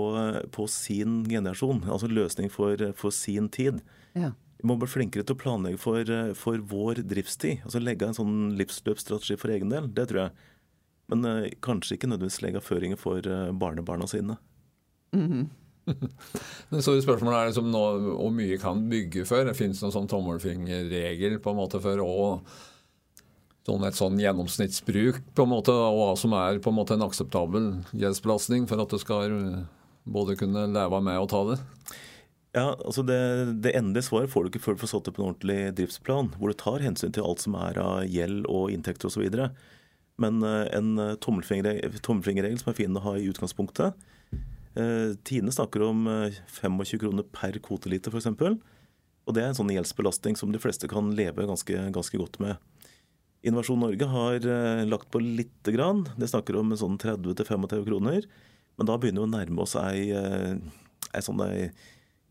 på 0.55 0.69
sin 0.71 1.23
generasjon. 1.27 1.83
Altså 1.91 2.11
løsning 2.11 2.53
for, 2.53 2.79
for 2.95 3.15
sin 3.15 3.49
tid. 3.51 3.81
Ja. 4.15 4.31
Vi 4.61 4.69
må 4.71 4.77
bli 4.79 4.87
flinkere 4.87 5.27
til 5.27 5.35
å 5.35 5.41
planlegge 5.41 5.81
for, 5.83 6.07
for 6.39 6.62
vår 6.71 7.03
driftstid. 7.11 7.65
Altså 7.67 7.83
legge 7.83 8.07
en 8.07 8.15
sånn 8.15 8.37
livsløpsstrategi 8.61 9.35
for 9.41 9.51
egen 9.51 9.73
del. 9.73 9.89
Det 9.91 10.07
tror 10.12 10.21
jeg 10.27 10.52
men 11.12 11.28
uh, 11.28 11.50
kanskje 11.64 11.99
ikke 11.99 12.11
nødvendigvis 12.11 12.42
legge 12.42 12.64
føringer 12.64 13.00
for 13.00 13.23
uh, 13.28 13.52
barnebarna 13.52 14.09
sine. 14.11 14.38
Mm 15.12 15.28
-hmm. 15.28 15.47
Men 16.71 16.83
så 16.83 16.95
spørsmålet 17.02 17.38
er 17.38 17.47
liksom 17.50 17.71
nå, 17.71 17.85
hvor 18.16 18.31
mye 18.31 18.59
kan 18.59 18.85
bygge 18.90 19.25
for? 19.25 19.45
Det 19.45 19.57
finnes 19.59 19.83
noen 19.83 19.92
sånn 19.92 20.09
tommelfingerregel 20.09 21.40
på 21.42 21.50
en 21.50 21.59
måte 21.59 21.81
for 21.83 21.99
å 21.99 22.12
sånn 23.66 23.85
et 23.87 23.99
sånn 23.99 24.19
gjennomsnittsbruk 24.19 25.21
på 25.37 25.45
en 25.47 25.52
måte, 25.52 25.75
og 25.75 25.99
hva 25.99 26.14
som 26.19 26.35
er 26.38 26.59
på 26.62 26.73
en 26.73 26.78
måte 26.81 26.97
en 26.97 27.04
akseptabel 27.07 27.69
gjeldsbelastning 27.95 28.66
for 28.71 28.83
at 28.83 28.90
du 28.90 28.99
skal 28.99 29.37
eh, 29.37 29.61
både 30.02 30.38
kunne 30.40 30.66
leve 30.75 31.02
med 31.04 31.21
og 31.23 31.28
ta 31.31 31.42
det? 31.52 31.59
Ja, 32.52 32.75
altså 32.75 33.04
det, 33.07 33.19
det 33.64 33.73
endelige 33.78 34.11
svaret 34.11 34.33
får 34.33 34.45
du 34.45 34.50
ikke 34.50 34.64
før 34.66 34.75
du 34.76 34.83
får 34.83 34.90
satt 34.92 35.07
opp 35.09 35.21
en 35.21 35.28
ordentlig 35.31 35.61
driftsplan, 35.78 36.35
hvor 36.37 36.52
du 36.52 36.59
tar 36.59 36.85
hensyn 36.85 37.14
til 37.14 37.25
alt 37.25 37.40
som 37.40 37.54
er 37.57 37.78
av 37.81 38.02
gjeld 38.04 38.45
og 38.50 38.75
inntekter 38.75 39.09
osv. 39.09 39.25
Men 40.23 40.43
eh, 40.47 40.67
en 40.76 40.97
eh, 40.99 41.14
tommelfingerregel 41.23 42.59
som 42.61 42.73
er 42.73 42.79
fin 42.79 42.99
å 42.99 43.05
ha 43.07 43.17
i 43.19 43.29
utgangspunktet. 43.31 43.97
Eh, 44.79 45.14
Tine 45.26 45.55
snakker 45.55 45.85
om 45.88 46.07
25 46.61 47.00
kroner 47.02 47.26
per 47.35 47.59
kvoteliter 47.64 48.14
f.eks. 48.14 48.31
Og 49.23 49.37
det 49.37 49.43
er 49.43 49.52
en 49.52 49.59
sånn 49.59 49.71
gjeldsbelastning 49.71 50.38
som 50.38 50.55
de 50.55 50.61
fleste 50.62 50.91
kan 50.91 51.12
leve 51.19 51.47
ganske, 51.47 51.88
ganske 51.95 52.19
godt 52.19 52.41
med. 52.43 52.59
Innovasjon 53.43 53.81
Norge 53.83 54.07
har 54.07 54.45
lagt 54.87 55.09
på 55.14 55.19
lite 55.23 55.75
grann. 55.75 56.05
Det 56.19 56.29
snakker 56.31 56.59
om 56.59 56.75
sånn 56.79 56.99
30-35 57.02 57.87
kroner. 57.87 58.26
Men 58.79 58.88
da 58.88 58.97
begynner 58.99 59.23
vi 59.23 59.29
å 59.29 59.31
nærme 59.31 59.62
oss 59.62 59.75
ei, 59.79 60.11
ei 60.14 61.23
sånn 61.23 61.43
ei 61.47 61.69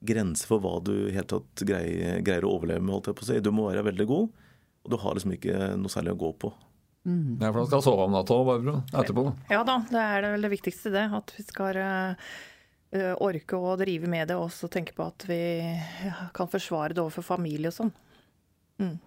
grense 0.03 0.47
for 0.47 0.63
hva 0.63 0.77
du 0.83 1.11
helt 1.13 1.29
tatt 1.31 1.63
greier, 1.67 2.19
greier 2.25 2.47
å 2.47 2.55
overleve 2.57 2.83
med. 2.83 3.11
Du 3.43 3.51
må 3.55 3.69
være 3.69 3.85
veldig 3.87 4.07
god, 4.09 4.43
og 4.83 4.91
du 4.91 4.99
har 5.03 5.15
liksom 5.15 5.35
ikke 5.35 5.71
noe 5.79 5.93
særlig 5.93 6.15
å 6.15 6.21
gå 6.25 6.31
på. 6.43 6.51
Mm. 7.05 7.39
Ja, 7.41 7.49
for 7.49 7.63
han 7.63 7.69
skal 7.69 7.83
sove 7.85 8.05
om 8.05 8.13
natta 8.13 8.37
òg, 8.37 8.45
Barbro? 8.45 8.77
Etterpå? 8.93 9.25
Ja 9.49 9.63
da, 9.65 9.79
det 9.89 10.05
er 10.05 10.27
vel 10.35 10.45
det 10.45 10.53
viktigste, 10.53 10.93
det. 10.93 11.07
At 11.17 11.33
vi 11.37 11.45
skal 11.47 11.79
uh, 11.81 13.13
orke 13.25 13.57
å 13.57 13.75
drive 13.79 14.09
med 14.11 14.29
det 14.29 14.37
og 14.37 14.49
også 14.49 14.69
tenke 14.71 14.93
på 14.97 15.07
at 15.09 15.25
vi 15.29 15.41
kan 16.37 16.51
forsvare 16.51 16.97
det 16.97 17.03
overfor 17.03 17.25
familie 17.33 17.71
og 17.71 17.77
sånn. 17.77 17.93
Mm. 18.81 18.97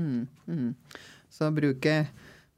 Mm, 0.00 0.22
mm. 0.48 0.70
Så 1.32 1.50
bruke 1.52 1.96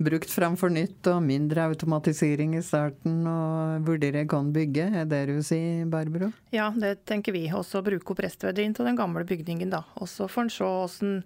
brukt 0.03 0.31
framfor 0.31 0.73
nytt 0.75 1.07
og 1.11 1.21
mindre 1.23 1.69
automatisering 1.71 2.57
i 2.59 2.63
starten 2.67 3.23
og 3.31 3.87
vurdere 3.87 4.25
kan 4.31 4.51
bygge, 4.55 4.89
er 5.01 5.07
det 5.11 5.23
du 5.31 5.39
sier, 5.47 5.85
Barbro? 5.91 6.33
Ja, 6.55 6.71
det 6.75 7.05
tenker 7.09 7.35
vi. 7.35 7.47
Også 7.55 7.83
bruke 7.85 8.15
opp 8.15 8.23
restverdien 8.25 8.75
til 8.75 8.89
den 8.89 8.99
gamle 8.99 9.25
bygningen, 9.29 9.71
da. 9.75 9.85
Og 10.01 10.11
så 10.11 10.27
får 10.31 10.47
en 10.47 10.55
se 10.55 10.71
åssen 10.87 11.21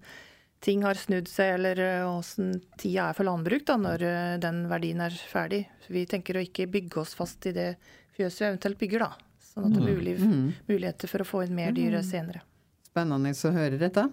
ting 0.65 0.83
har 0.87 0.99
snudd 0.99 1.29
seg, 1.31 1.55
eller 1.59 1.81
eh, 1.83 2.09
åssen 2.09 2.59
tida 2.81 3.09
er 3.09 3.17
for 3.17 3.29
landbruk 3.29 3.65
da, 3.69 3.79
når 3.81 4.05
eh, 4.07 4.35
den 4.43 4.65
verdien 4.71 5.03
er 5.05 5.15
ferdig. 5.31 5.65
Vi 5.89 6.05
tenker 6.11 6.39
å 6.39 6.45
ikke 6.45 6.69
bygge 6.71 7.03
oss 7.03 7.15
fast 7.19 7.47
i 7.49 7.55
det 7.57 7.71
fjøset 8.19 8.43
vi 8.43 8.49
eventuelt 8.51 8.81
bygger, 8.81 9.07
da. 9.07 9.45
Sånn 9.53 9.69
at 9.69 9.77
det 9.77 9.83
er 9.83 9.87
mm. 9.87 9.99
mulig, 9.99 10.17
mm. 10.19 10.47
muligheter 10.71 11.11
for 11.11 11.25
å 11.25 11.29
få 11.29 11.45
inn 11.47 11.57
mer 11.57 11.75
dyr 11.77 12.01
senere. 12.07 12.43
Spennende 12.89 13.31
å 13.31 13.55
høre 13.55 13.79
dette. 13.79 14.09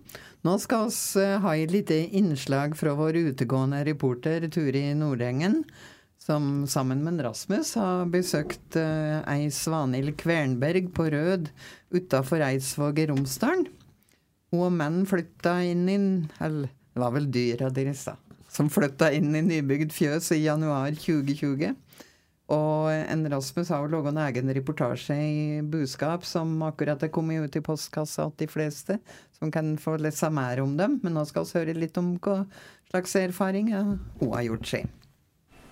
Nå 0.45 0.55
skal 0.61 0.91
vi 0.93 1.25
eh, 1.25 1.35
ha 1.41 1.55
et 1.57 1.73
lite 1.73 1.99
innslag 2.19 2.77
fra 2.77 2.93
vår 2.97 3.19
utegående 3.31 3.81
reporter 3.87 4.45
Turi 4.53 4.87
Nordengen, 4.97 5.63
som 6.21 6.65
sammen 6.69 7.03
med 7.05 7.19
Rasmus 7.21 7.75
har 7.77 8.07
besøkt 8.09 8.77
ei 8.79 9.49
Svanhild 9.53 10.15
Kvernberg 10.17 10.87
på 10.95 11.05
Rød 11.13 11.51
utafor 11.93 12.41
Eidsvåg 12.47 13.03
i 13.03 13.09
Romsdalen. 13.11 13.67
Hun 14.53 14.67
og 14.67 14.75
menn 14.75 15.01
flytta 15.09 15.57
inn 15.65 15.87
i 15.89 15.97
Eller 16.43 16.69
det 16.95 17.01
var 17.01 17.11
vel 17.11 17.25
dyra 17.27 17.71
deres, 17.73 18.05
da. 18.07 18.15
Som 18.47 18.69
flytta 18.71 19.09
inn 19.11 19.33
i 19.35 19.41
nybygd 19.43 19.91
fjøs 19.91 20.29
i 20.31 20.45
januar 20.45 20.93
2020. 20.95 21.73
Og 22.55 22.91
en 22.93 23.25
Rasmus 23.33 23.71
har 23.73 23.81
jo 23.81 23.89
laga 23.89 24.11
en 24.13 24.21
egen 24.27 24.51
reportasje 24.53 25.15
i 25.17 25.61
Buskap 25.65 26.27
som 26.29 26.53
akkurat 26.63 27.01
er 27.03 27.11
kommet 27.11 27.41
ut 27.41 27.57
i 27.57 27.63
postkassa 27.65 28.27
til 28.29 28.45
de 28.45 28.51
fleste, 28.53 28.99
som 29.35 29.51
kan 29.51 29.73
få 29.81 29.97
lese 29.97 30.29
mer 30.29 30.61
om 30.61 30.77
dem. 30.77 30.99
Men 31.03 31.17
nå 31.17 31.25
skal 31.25 31.47
vi 31.47 31.57
høre 31.57 31.75
litt 31.75 31.97
om 31.97 32.13
hva 32.21 32.43
slags 32.91 33.17
erfaring 33.19 33.73
hun 33.73 33.97
har 34.31 34.45
gjort 34.45 34.71
seg. 34.71 34.93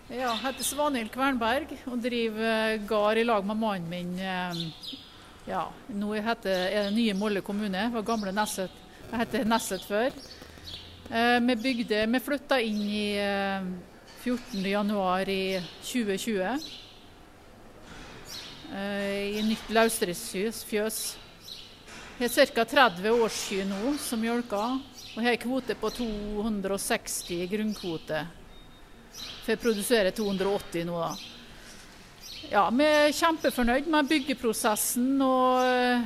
Ja, 0.10 0.34
jeg 0.34 0.42
heter 0.44 0.66
Svanhild 0.68 1.14
Kvernberg 1.14 1.72
og 1.88 2.02
driver 2.04 2.82
gard 2.90 3.22
i 3.22 3.24
lag 3.26 3.46
med 3.48 3.62
mannen 3.62 3.88
min 3.90 4.12
eh, 4.20 4.60
ja, 5.46 5.64
nå 5.92 6.14
heter 6.14 6.70
det 6.72 6.84
nye 6.96 7.14
Molle 7.14 7.42
kommune. 7.42 7.90
var 7.92 8.06
gamle 8.08 8.32
Nesset. 8.32 8.72
Jeg 9.10 9.20
heter 9.20 9.44
Nesset 9.46 9.84
før. 9.84 10.14
Eh, 11.12 11.40
vi 11.40 11.56
bygde, 11.56 12.06
vi 12.08 12.20
flytta 12.24 12.62
inn 12.64 12.80
i 12.88 13.18
eh, 13.20 13.66
14.1 14.24 15.30
i 15.30 15.60
2020. 15.84 16.70
Eh, 18.74 19.38
I 19.38 19.44
nytt 19.50 19.68
lausdriftsfjøs. 19.76 21.02
Jeg 22.22 22.32
har 22.32 22.56
ca. 22.56 22.66
30 22.66 23.12
årskyr 23.12 23.68
nå 23.68 23.98
som 24.00 24.24
mjølker. 24.24 24.80
Og 25.14 25.22
har 25.28 25.38
kvote 25.44 25.76
på 25.78 25.92
260 25.94 27.46
grunnkvote. 27.52 28.24
For 29.44 29.54
jeg 29.54 29.62
produserer 29.62 30.16
280 30.16 30.88
nå, 30.88 30.98
da. 31.04 31.33
Ja, 32.52 32.68
Vi 32.70 32.84
er 32.84 33.14
kjempefornøyd 33.16 33.88
med 33.92 34.10
byggeprosessen 34.10 35.22
og 35.24 35.64
eh, 35.64 36.04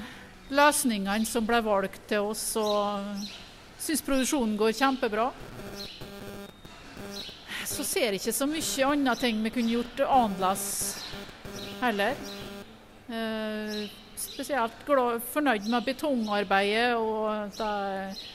løsningene 0.54 1.26
som 1.26 1.46
ble 1.48 1.60
valgt 1.66 2.04
til 2.12 2.30
oss. 2.30 2.44
og 2.62 3.26
Syns 3.82 4.04
produksjonen 4.06 4.58
går 4.60 4.76
kjempebra. 4.78 5.32
Så 7.68 7.86
ser 7.86 8.12
jeg 8.12 8.22
ikke 8.22 8.36
så 8.36 8.48
mye 8.50 8.90
andre 8.92 9.16
ting 9.20 9.42
vi 9.44 9.54
kunne 9.54 9.74
gjort 9.74 10.04
annerledes 10.06 10.68
heller. 11.82 12.20
Eh, 13.10 13.88
spesielt 14.18 14.86
glad, 14.86 15.22
fornøyd 15.34 15.70
med 15.70 15.90
betongarbeidet. 15.90 16.96
og 16.96 17.50
det, 17.58 18.28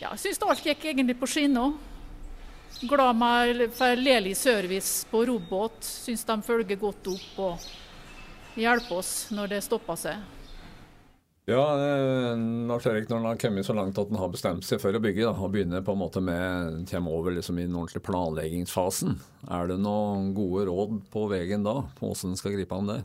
ja, 0.00 0.10
Jeg 0.10 0.18
syns 0.18 0.44
alt 0.44 0.64
gikk 0.64 0.84
egentlig 0.84 1.18
på 1.20 1.26
skinner. 1.26 1.72
Glad 2.80 3.16
med 3.16 3.72
for 3.76 3.96
Leli 3.96 4.34
service 4.34 5.06
på 5.10 5.24
robot. 5.26 5.80
Syns 5.80 6.24
de 6.24 6.38
følger 6.42 6.78
godt 6.80 7.10
opp 7.12 7.42
og 7.46 7.66
hjelper 8.58 9.00
oss 9.00 9.12
når 9.34 9.54
det 9.54 9.60
stopper 9.64 10.00
seg. 10.00 10.22
Ja, 11.50 11.62
eh, 11.74 12.38
Lars 12.68 12.86
Erik, 12.86 13.08
når 13.08 13.16
han 13.16 13.26
har 13.26 13.38
kommet 13.42 13.66
så 13.66 13.74
langt 13.74 13.98
at 13.98 14.10
han 14.12 14.20
har 14.20 14.30
bestemt 14.30 14.62
seg 14.62 14.78
for 14.78 14.94
å 14.94 15.00
bygge, 15.02 15.24
da, 15.26 15.32
og 15.34 15.50
begynner 15.50 15.82
på 15.82 15.96
en 15.96 16.02
måte 16.04 16.22
med, 16.22 16.84
kommer 16.90 17.16
over 17.16 17.34
liksom 17.34 17.58
i 17.58 17.64
den 17.66 17.74
ordentlige 17.74 18.06
planleggingsfasen, 18.06 19.16
er 19.50 19.72
det 19.72 19.80
noen 19.82 20.30
gode 20.36 20.68
råd 20.70 21.00
på 21.10 21.26
veien 21.32 21.66
da, 21.66 21.80
på 21.98 22.12
hvordan 22.12 22.36
en 22.36 22.38
skal 22.38 22.54
gripe 22.54 22.78
an 22.78 22.92
det? 22.92 23.00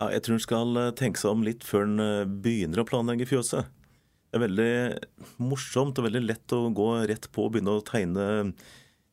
Ja, 0.00 0.08
jeg 0.12 0.24
tror 0.24 0.38
en 0.38 0.46
skal 0.46 0.80
eh, 0.80 0.94
tenke 0.96 1.20
seg 1.20 1.36
om 1.36 1.44
litt 1.44 1.64
før 1.64 1.84
en 1.84 2.00
eh, 2.00 2.24
begynner 2.24 2.80
å 2.80 2.88
planlegge 2.88 3.28
fjøset. 3.28 3.68
Det 4.30 4.38
er 4.38 4.44
veldig 4.46 4.72
morsomt 5.40 5.98
og 6.00 6.08
veldig 6.08 6.24
lett 6.24 6.54
å 6.54 6.66
gå 6.74 6.88
rett 7.08 7.28
på 7.32 7.46
og 7.46 7.54
begynne 7.54 7.76
å 7.78 7.84
tegne, 7.86 8.26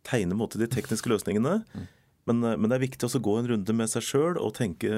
tegne 0.07 0.37
måte, 0.37 0.59
de 0.61 0.67
tekniske 0.71 1.11
løsningene. 1.11 1.59
Mm. 1.73 1.85
Men, 2.29 2.39
men, 2.39 2.69
det 2.71 2.77
er 2.77 2.85
viktig 2.85 3.07
å 3.09 3.21
gå 3.23 3.35
en 3.39 3.49
runde 3.51 3.75
med 3.75 3.91
seg 3.91 4.05
sjøl 4.07 4.39
og 4.39 4.55
tenke 4.55 4.89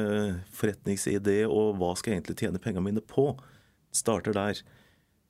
forretningsidé 0.53 1.39
og 1.50 1.79
hva 1.79 1.95
skal 1.98 2.13
jeg 2.13 2.22
egentlig 2.22 2.38
tjene 2.43 2.62
pengene 2.62 2.86
mine 2.86 3.05
på. 3.05 3.31
Starter 3.95 4.36
der. 4.36 4.62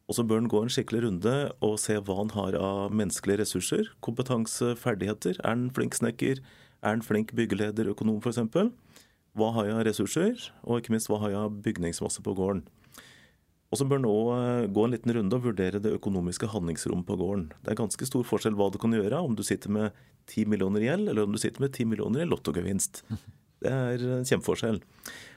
Og 0.06 0.18
så 0.18 0.26
bør 0.28 0.44
en 0.44 0.50
gå 0.52 0.62
en 0.62 0.72
skikkelig 0.72 1.06
runde 1.08 1.36
og 1.66 1.80
se 1.82 1.96
hva 1.98 2.20
han 2.20 2.34
har 2.36 2.58
av 2.60 2.94
menneskelige 2.94 3.42
ressurser. 3.42 3.90
Kompetanse, 4.06 4.76
ferdigheter. 4.78 5.40
Er 5.42 5.56
han 5.56 5.70
flink 5.74 5.98
snekker? 5.98 6.44
Er 6.86 6.98
han 6.98 7.06
flink 7.06 7.34
byggeleder, 7.38 7.90
økonom 7.96 8.20
f.eks.? 8.22 8.44
Hva 9.36 9.52
har 9.56 9.68
jeg 9.68 9.76
av 9.76 9.86
ressurser, 9.88 10.44
og 10.64 10.80
ikke 10.80 10.94
minst 10.94 11.10
hva 11.12 11.18
har 11.24 11.34
jeg 11.34 11.48
av 11.48 11.56
bygningsmasse 11.66 12.22
på 12.24 12.36
gården. 12.38 12.62
Og 13.76 13.80
så 13.82 13.88
bør 13.92 14.00
nå 14.00 14.16
eh, 14.32 14.66
gå 14.72 14.84
en 14.86 14.94
liten 14.96 15.12
runde 15.18 15.36
og 15.36 15.50
vurdere 15.50 15.82
det 15.84 15.92
økonomiske 15.98 16.48
handlingsrommet 16.54 17.04
på 17.10 17.18
gården. 17.20 17.50
Det 17.60 17.74
er 17.74 17.82
ganske 17.82 18.08
stor 18.08 18.24
forskjell 18.24 18.56
hva 18.56 18.70
du 18.72 18.78
kan 18.80 18.96
gjøre 18.96 19.20
om 19.20 19.36
du 19.36 19.44
sitter 19.44 19.74
med 19.76 19.98
10 20.32 20.48
millioner 20.54 20.86
i 20.86 20.88
gjeld, 20.88 21.10
eller 21.12 21.28
om 21.28 21.36
du 21.36 21.42
sitter 21.42 21.66
med 21.66 21.74
10 21.76 21.90
millioner 21.92 22.24
i 22.24 22.30
lottogevinst. 22.30 23.04
Det 23.66 23.72
er 23.72 24.06
en 24.16 24.28
kjempeforskjell. 24.28 24.80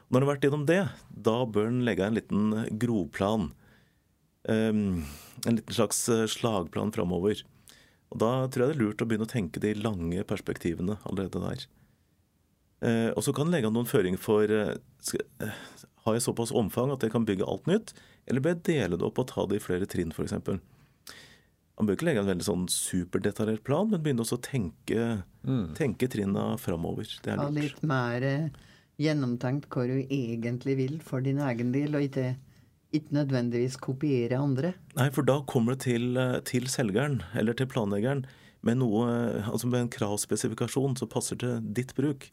Når 0.09 0.21
du 0.21 0.25
har 0.25 0.31
vært 0.37 0.47
gjennom 0.47 0.67
det, 0.69 0.83
da 1.11 1.37
bør 1.51 1.67
en 1.73 1.83
legge 1.87 2.07
en 2.07 2.17
liten 2.17 2.55
grovplan. 2.81 3.51
Um, 4.49 5.03
en 5.45 5.59
liten 5.59 5.75
slags 5.75 6.01
eh, 6.13 6.25
slagplan 6.31 6.95
framover. 6.95 7.43
Og 8.09 8.23
Da 8.23 8.31
tror 8.47 8.65
jeg 8.65 8.71
det 8.71 8.77
er 8.79 8.83
lurt 8.85 9.03
å 9.05 9.09
begynne 9.09 9.27
å 9.29 9.35
tenke 9.35 9.61
de 9.61 9.75
lange 9.77 10.23
perspektivene 10.29 10.97
allerede 11.09 11.43
der. 11.43 11.67
Uh, 12.79 13.11
og 13.19 13.25
så 13.27 13.35
kan 13.35 13.49
en 13.49 13.57
legge 13.57 13.67
an 13.67 13.75
noen 13.75 13.91
føringer 13.91 14.23
for 14.23 14.47
uh, 14.55 14.77
skal, 15.03 15.25
uh, 15.43 15.51
Har 16.05 16.15
jeg 16.15 16.23
såpass 16.29 16.53
omfang 16.55 16.93
at 16.95 17.03
jeg 17.03 17.11
kan 17.11 17.27
bygge 17.27 17.49
alt 17.49 17.67
nytt, 17.67 17.91
eller 18.29 18.45
bør 18.45 18.57
jeg 18.57 18.65
dele 18.69 18.99
det 18.99 19.07
opp 19.09 19.21
og 19.23 19.31
ta 19.31 19.47
det 19.49 19.59
i 19.59 19.65
flere 19.65 19.89
trinn, 19.91 20.13
f.eks.? 20.15 20.37
Man 21.79 21.87
bør 21.87 21.95
ikke 21.95 22.09
legge 22.09 22.23
en 22.25 22.31
veldig 22.33 22.47
sånn 22.47 22.65
superdetaljert 22.75 23.63
plan, 23.67 23.87
men 23.91 24.03
begynne 24.03 24.25
også 24.25 24.41
å 24.41 24.43
tenke, 24.43 25.05
mm. 25.47 25.77
tenke 25.79 26.09
trinna 26.11 26.51
framover. 26.59 27.07
Det 27.23 27.31
er 27.31 27.39
lurt. 27.39 27.47
Ha 27.47 27.55
litt 27.55 27.85
mer 27.87 28.27
gjennomtenkt 28.99 29.69
hva 29.71 29.85
du 29.87 30.01
egentlig 30.03 30.75
vil 30.81 30.97
for 31.05 31.23
din 31.23 31.39
egen 31.47 31.71
del, 31.77 31.95
og 31.95 32.09
ikke, 32.09 32.33
ikke 32.99 33.15
nødvendigvis 33.21 33.79
kopiere 33.83 34.41
andre. 34.43 34.75
Nei, 34.99 35.07
for 35.15 35.29
da 35.29 35.39
kommer 35.47 35.77
det 35.77 35.87
til, 35.87 36.19
til 36.51 36.67
selgeren, 36.73 37.21
eller 37.39 37.55
til 37.55 37.71
planleggeren, 37.71 38.27
med, 38.67 38.81
noe, 38.81 39.07
altså 39.47 39.71
med 39.71 39.85
en 39.85 39.93
kravspesifikasjon 39.95 40.99
som 40.99 41.11
passer 41.13 41.39
til 41.39 41.63
ditt 41.63 41.95
bruk. 41.95 42.27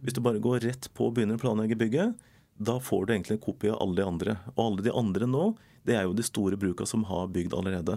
Hvis 0.00 0.16
du 0.16 0.22
bare 0.24 0.40
går 0.40 0.64
rett 0.64 0.88
på 0.96 1.10
og 1.10 1.18
begynner 1.18 1.36
å 1.36 1.42
planlegge 1.42 1.76
bygget, 1.76 2.16
da 2.60 2.76
får 2.80 3.06
du 3.06 3.14
egentlig 3.14 3.38
en 3.38 3.44
kopi 3.46 3.70
av 3.72 3.80
alle 3.80 3.96
de 3.96 4.06
andre. 4.06 4.36
Og 4.54 4.64
alle 4.66 4.84
de 4.84 4.92
andre 4.92 5.28
nå, 5.28 5.44
det 5.88 5.96
er 5.96 6.04
jo 6.04 6.16
de 6.16 6.24
store 6.26 6.58
bruka 6.60 6.84
som 6.88 7.06
har 7.08 7.30
bygd 7.32 7.56
allerede. 7.56 7.96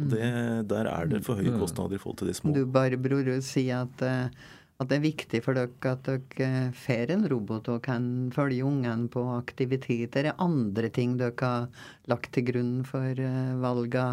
Det, 0.00 0.20
der 0.68 0.88
er 0.88 1.08
det 1.08 1.20
for 1.26 1.40
høye 1.40 1.52
mm. 1.52 1.60
kostnader 1.60 1.96
i 1.96 2.00
forhold 2.00 2.20
til 2.20 2.30
de 2.30 2.36
små. 2.36 2.54
Du 2.56 2.64
bare, 2.68 2.96
bror, 3.00 3.26
sier 3.44 3.84
at, 3.84 4.04
eh, 4.04 4.46
at, 4.80 4.88
det 4.88 4.96
er 4.96 5.04
viktig 5.04 5.42
for 5.44 5.56
dere 5.56 5.92
at 5.92 6.06
dere 6.08 6.46
eh, 6.46 6.70
får 6.76 7.12
en 7.16 7.26
robot 7.32 7.68
og 7.72 7.82
kan 7.84 8.06
følge 8.36 8.64
ungene 8.68 9.10
på 9.12 9.26
aktiviteter. 9.34 10.24
Er 10.24 10.30
det 10.30 10.38
andre 10.40 10.92
ting 10.92 11.18
dere 11.20 11.36
har 11.40 11.68
lagt 12.08 12.32
til 12.36 12.48
grunn 12.48 12.74
for 12.88 13.12
eh, 13.12 13.52
valga 13.60 14.08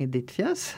i 0.00 0.08
ditt 0.08 0.32
fjes? 0.32 0.72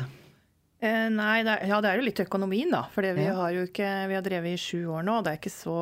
Eh, 0.84 1.08
nei, 1.14 1.38
det 1.46 1.56
er, 1.56 1.68
ja 1.70 1.80
det 1.80 1.90
er 1.90 2.00
jo 2.00 2.06
litt 2.10 2.24
økonomien, 2.26 2.72
da. 2.74 2.84
For 2.92 3.06
vi 3.16 3.24
ja. 3.24 3.34
har 3.38 3.52
jo 3.56 3.66
ikke 3.70 3.90
Vi 4.10 4.16
har 4.18 4.24
drevet 4.26 4.52
i 4.52 4.60
sju 4.60 4.84
år 4.92 5.06
nå, 5.06 5.18
og 5.18 5.26
det 5.26 5.32
er 5.34 5.40
ikke 5.40 5.54
så 5.54 5.78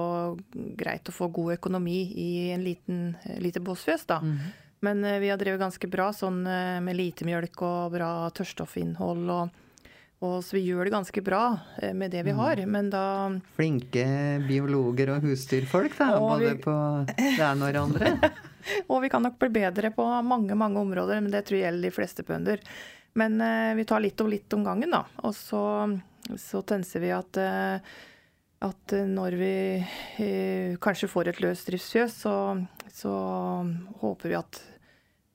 greit 0.79 1.11
å 1.11 1.15
få 1.17 1.31
god 1.35 1.57
økonomi 1.59 2.01
i 2.23 2.33
en 2.55 2.63
liten 2.67 3.01
lite 3.43 3.63
båsfjøs, 3.65 4.07
da. 4.11 4.21
Mm. 4.23 4.53
Men 4.83 5.05
eh, 5.05 5.19
vi 5.19 5.31
har 5.31 5.39
drevet 5.39 5.61
ganske 5.63 5.89
bra 5.91 6.11
sånn 6.15 6.43
eh, 6.47 6.79
med 6.83 6.99
lite 6.99 7.27
mjølk 7.27 7.61
og 7.63 7.93
bra 7.95 8.13
tørrstoffinnhold. 8.35 9.29
Og, 9.31 9.61
og, 10.23 10.39
så 10.43 10.57
vi 10.57 10.65
gjør 10.67 10.89
det 10.89 10.95
ganske 10.97 11.23
bra 11.23 11.43
eh, 11.79 11.93
med 11.95 12.11
det 12.11 12.25
vi 12.27 12.35
mhm. 12.35 12.41
har, 12.43 12.63
men 12.67 12.91
da 12.91 13.05
Flinke 13.59 14.07
biologer 14.49 15.15
og 15.15 15.29
husdyrfolk, 15.29 15.95
da. 16.01 16.17
både 16.19 16.57
vi... 16.57 16.57
på 16.65 16.75
det 17.13 17.37
ene 17.37 17.69
og 17.69 17.77
det 17.77 17.85
andre. 17.85 18.33
og 18.91 19.05
vi 19.05 19.13
kan 19.13 19.23
nok 19.23 19.39
bli 19.39 19.53
bedre 19.61 19.95
på 19.95 20.09
mange, 20.27 20.59
mange 20.59 20.83
områder, 20.83 21.23
men 21.23 21.31
det 21.31 21.47
tror 21.47 21.61
jeg 21.61 21.69
gjelder 21.69 21.87
de 21.87 21.95
fleste 22.01 22.27
bønder. 22.27 22.67
Men 23.19 23.41
eh, 23.41 23.75
vi 23.77 23.85
tar 23.89 24.01
litt 24.01 24.21
og 24.25 24.31
litt 24.33 24.53
om 24.57 24.65
gangen, 24.65 24.95
da. 24.95 25.05
Og 25.27 25.35
så, 25.37 25.63
så 26.41 26.63
tenser 26.65 27.03
vi 27.05 27.13
at, 27.13 27.41
eh, 27.41 27.97
at 28.65 28.95
når 29.09 29.37
vi 29.41 29.57
eh, 30.25 30.79
kanskje 30.83 31.11
får 31.13 31.33
et 31.33 31.43
løsdriftsfjøs, 31.45 32.21
så, 32.25 32.37
så 32.93 33.17
håper 34.05 34.33
vi 34.33 34.39
at 34.39 34.63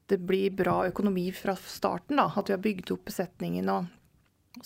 det 0.08 0.22
blir 0.24 0.56
bra 0.56 0.86
økonomi 0.88 1.28
fra 1.36 1.56
starten. 1.60 2.18
da, 2.18 2.32
At 2.34 2.50
vi 2.50 2.56
har 2.56 2.64
bygd 2.64 2.96
opp 2.96 3.06
besetningen 3.12 3.70
og 3.74 3.94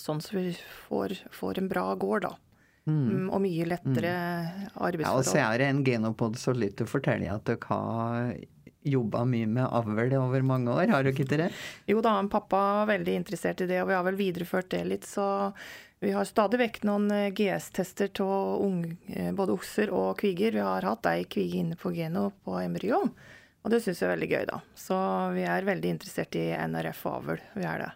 sånn 0.00 0.22
så 0.24 0.38
vi 0.38 0.54
får, 0.86 1.18
får 1.34 1.60
en 1.60 1.68
bra 1.68 1.90
gård, 2.00 2.28
da. 2.28 2.36
Mm. 2.82 3.28
og 3.30 3.38
mye 3.44 3.66
lettere 3.70 4.10
mm. 4.10 4.70
arbeidsforhold. 4.74 5.04
Ja, 5.06 5.12
og 5.14 5.26
så 5.28 5.38
er 5.38 5.60
det 5.60 5.68
en 5.70 5.84
genopod 5.86 6.34
så 6.40 6.50
litt 6.56 6.80
å 6.82 6.86
fortelle 6.90 7.28
at 7.30 7.44
dere 7.46 7.68
har 7.68 8.32
jobba 8.82 9.24
mye 9.28 9.46
med 9.46 9.66
avl 9.66 10.16
over 10.18 10.42
mange 10.46 10.72
år, 10.72 10.90
har 10.90 11.04
du 11.04 11.12
ikke 11.12 11.28
det? 11.30 11.50
Jo 11.90 12.02
da, 12.04 12.16
pappa 12.30 12.62
er 12.82 12.92
veldig 12.96 13.16
interessert 13.20 13.62
i 13.62 13.68
det, 13.70 13.80
og 13.82 13.90
vi 13.90 13.96
har 13.96 14.06
vel 14.06 14.18
videreført 14.18 14.70
det 14.74 14.82
litt. 14.88 15.08
Så 15.08 15.24
vi 16.02 16.10
har 16.10 16.26
stadig 16.26 16.58
vekk 16.58 16.80
noen 16.88 17.10
eh, 17.14 17.30
GS-tester 17.30 18.10
av 18.24 18.64
eh, 19.06 19.30
både 19.38 19.54
okser 19.54 19.92
og 19.94 20.16
kviger. 20.18 20.56
Vi 20.56 20.64
har 20.66 20.88
hatt 20.88 21.06
ei 21.12 21.22
kvige 21.30 21.60
inne 21.62 21.78
på 21.78 21.94
Geno 21.94 22.30
på 22.42 22.58
embryo, 22.58 23.04
og 23.62 23.70
det 23.70 23.78
syns 23.84 24.02
jeg 24.02 24.08
er 24.08 24.16
veldig 24.16 24.30
gøy, 24.32 24.44
da. 24.50 24.62
Så 24.74 24.98
vi 25.36 25.46
er 25.46 25.68
veldig 25.68 25.92
interessert 25.94 26.38
i 26.40 26.48
NRF 26.58 27.04
og 27.06 27.18
avl. 27.20 27.44
Vi 27.54 27.68
er 27.68 27.84
det. 27.84 27.92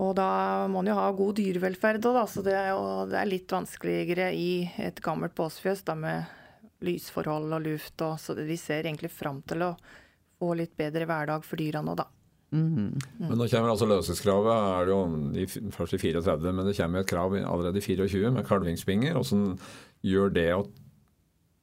Og 0.00 0.14
da 0.16 0.30
må 0.70 0.80
en 0.80 0.88
jo 0.90 0.96
ha 0.96 1.10
god 1.14 1.36
dyrevelferd 1.38 2.08
òg, 2.08 2.16
da. 2.16 2.24
Så 2.30 2.46
det, 2.46 2.56
det, 2.56 3.18
er 3.20 3.28
litt 3.28 3.52
vanskeligere 3.52 4.30
i 4.32 4.48
et 4.80 5.04
gammelt 5.04 5.36
båsfjøs 5.36 5.84
da 5.86 5.98
med 5.98 6.32
lysforhold 6.86 7.56
og 7.56 7.64
luft. 7.64 7.94
Og, 8.06 8.18
så 8.20 8.36
vi 8.38 8.58
ser 8.60 8.84
egentlig 8.84 9.12
fram 9.12 9.42
til 9.48 9.64
å 9.66 9.72
få 10.40 10.52
litt 10.58 10.74
bedre 10.76 11.08
hverdag 11.08 11.46
for 11.46 11.60
dyra 11.60 11.82
nå, 11.84 11.96
da. 11.98 12.06
Mm 12.54 12.76
-hmm. 12.76 13.02
Men 13.18 13.38
nå 13.38 13.48
kommer 13.48 13.70
altså 13.70 13.86
løsningskravet 13.86 14.54
er 14.54 14.88
jo 14.88 14.98
i, 15.34 15.46
først 15.46 15.94
i 15.94 15.98
34, 15.98 16.52
men 16.52 16.66
det 16.66 16.76
kommer 16.76 17.00
et 17.00 17.06
krav 17.06 17.34
allerede 17.34 17.78
i 17.78 17.80
24 17.80 18.30
med 18.30 18.46
kalvingsbinger. 18.46 19.12
Hvordan 19.12 19.58
gjør 20.02 20.28
det 20.28 20.48
at 20.54 20.66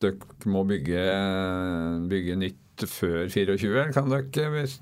dere 0.02 0.18
må 0.46 0.64
bygge, 0.64 2.10
bygge 2.10 2.36
nytt 2.36 2.86
før 2.86 3.30
24? 3.30 3.94
Kan 3.94 4.10
dere, 4.10 4.50
hvis 4.50 4.82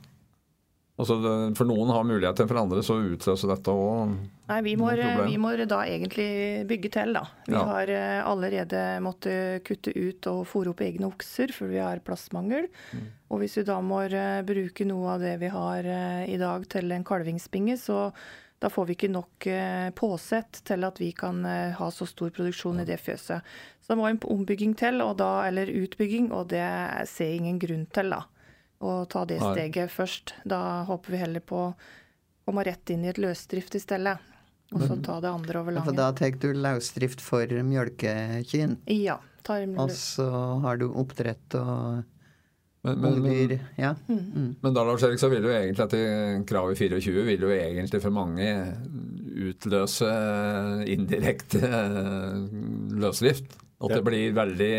Altså, 1.00 1.16
for 1.56 1.70
noen 1.70 1.94
har 1.96 2.04
muligheter, 2.04 2.48
for 2.50 2.60
andre 2.60 2.82
så 2.84 2.98
utløser 3.00 3.54
dette 3.54 3.72
òg 3.72 4.18
Nei, 4.50 4.58
vi 4.66 4.74
må, 4.80 4.90
vi 4.98 5.38
må, 5.40 5.54
da 5.70 5.84
egentlig 5.86 6.66
bygge 6.68 6.90
til, 6.96 7.14
da. 7.16 7.22
Vi 7.46 7.54
ja. 7.54 7.62
har 7.70 7.92
eh, 7.94 8.18
allerede 8.26 8.82
måttet 9.06 9.62
kutte 9.68 9.94
ut 9.94 10.26
og 10.32 10.42
fòre 10.50 10.74
opp 10.74 10.82
egne 10.82 11.06
okser, 11.08 11.54
for 11.54 11.70
vi 11.70 11.78
har 11.78 12.02
plassmangel. 12.02 12.66
Mm. 12.92 13.04
Og 13.30 13.44
hvis 13.44 13.60
vi 13.60 13.64
da 13.70 13.78
må 13.86 14.02
eh, 14.10 14.42
bruke 14.48 14.88
noe 14.90 15.14
av 15.14 15.22
det 15.22 15.36
vi 15.44 15.52
har 15.54 15.86
eh, 15.86 16.24
i 16.34 16.40
dag 16.42 16.66
til 16.74 16.90
en 16.98 17.06
kalvingsbinge, 17.06 17.78
så 17.78 18.10
da 18.60 18.74
får 18.74 18.90
vi 18.90 18.98
ikke 18.98 19.12
nok 19.14 19.46
påsett 19.96 20.60
til 20.68 20.84
at 20.84 20.98
vi 21.00 21.14
kan 21.16 21.46
ha 21.78 21.86
så 21.96 22.04
stor 22.10 22.34
produksjon 22.36 22.82
i 22.82 22.88
det 22.90 22.98
fjøset. 23.00 23.46
Så 23.80 23.94
det 23.94 23.96
må 23.96 24.10
en 24.10 24.20
ombygging 24.20 24.74
til, 24.76 25.00
da, 25.16 25.30
eller 25.48 25.72
utbygging, 25.72 26.28
og 26.36 26.50
det 26.52 26.66
ser 27.08 27.30
jeg 27.32 27.40
ingen 27.40 27.62
grunn 27.62 27.86
til, 27.96 28.12
da 28.18 28.26
å 28.80 29.04
ta 29.12 29.26
det 29.28 29.40
steget 29.42 29.92
først. 29.92 30.36
Da 30.48 30.84
håper 30.88 31.16
vi 31.16 31.22
heller 31.22 31.44
på 31.44 31.64
å 31.68 31.72
komme 32.48 32.66
rett 32.66 32.94
inn 32.94 33.06
i 33.06 33.12
et 33.12 33.20
løsdrift 33.22 33.76
i 33.78 33.84
stedet. 33.84 34.18
Og 34.70 34.86
så 34.86 35.00
ta 35.02 35.18
det 35.24 35.32
andre 35.32 35.64
over 35.64 35.74
lange. 35.74 35.88
For 35.90 35.98
da 35.98 36.12
tar 36.14 36.38
du 36.38 36.52
løsdrift 36.54 37.24
for 37.26 37.50
mjølkekyn? 37.50 38.78
Ja. 38.94 39.18
og 39.50 39.92
så 39.98 40.30
har 40.64 40.78
du 40.78 40.92
oppdrett 40.92 41.58
og 41.58 42.06
men, 42.86 43.00
men, 43.02 43.16
ungdyr. 43.18 43.58
Ja. 43.76 43.96
Mm. 44.08 44.20
Mm. 44.20 44.52
men 44.62 44.76
da 44.76 44.84
Lars 44.88 45.04
Erik, 45.04 45.20
så 45.20 45.28
vil 45.28 45.44
jo 45.44 45.52
egentlig 45.52 45.84
at 45.84 45.96
kravet 46.48 46.80
24 46.80 47.26
vil 47.28 47.42
jo 47.44 47.50
egentlig 47.52 48.00
for 48.00 48.16
mange 48.16 48.46
utløse 49.50 50.12
indirekte 50.88 51.60
løsdrift. 53.02 53.58
At 53.80 53.96
det 53.96 54.04
blir 54.04 54.36
veldig 54.36 54.74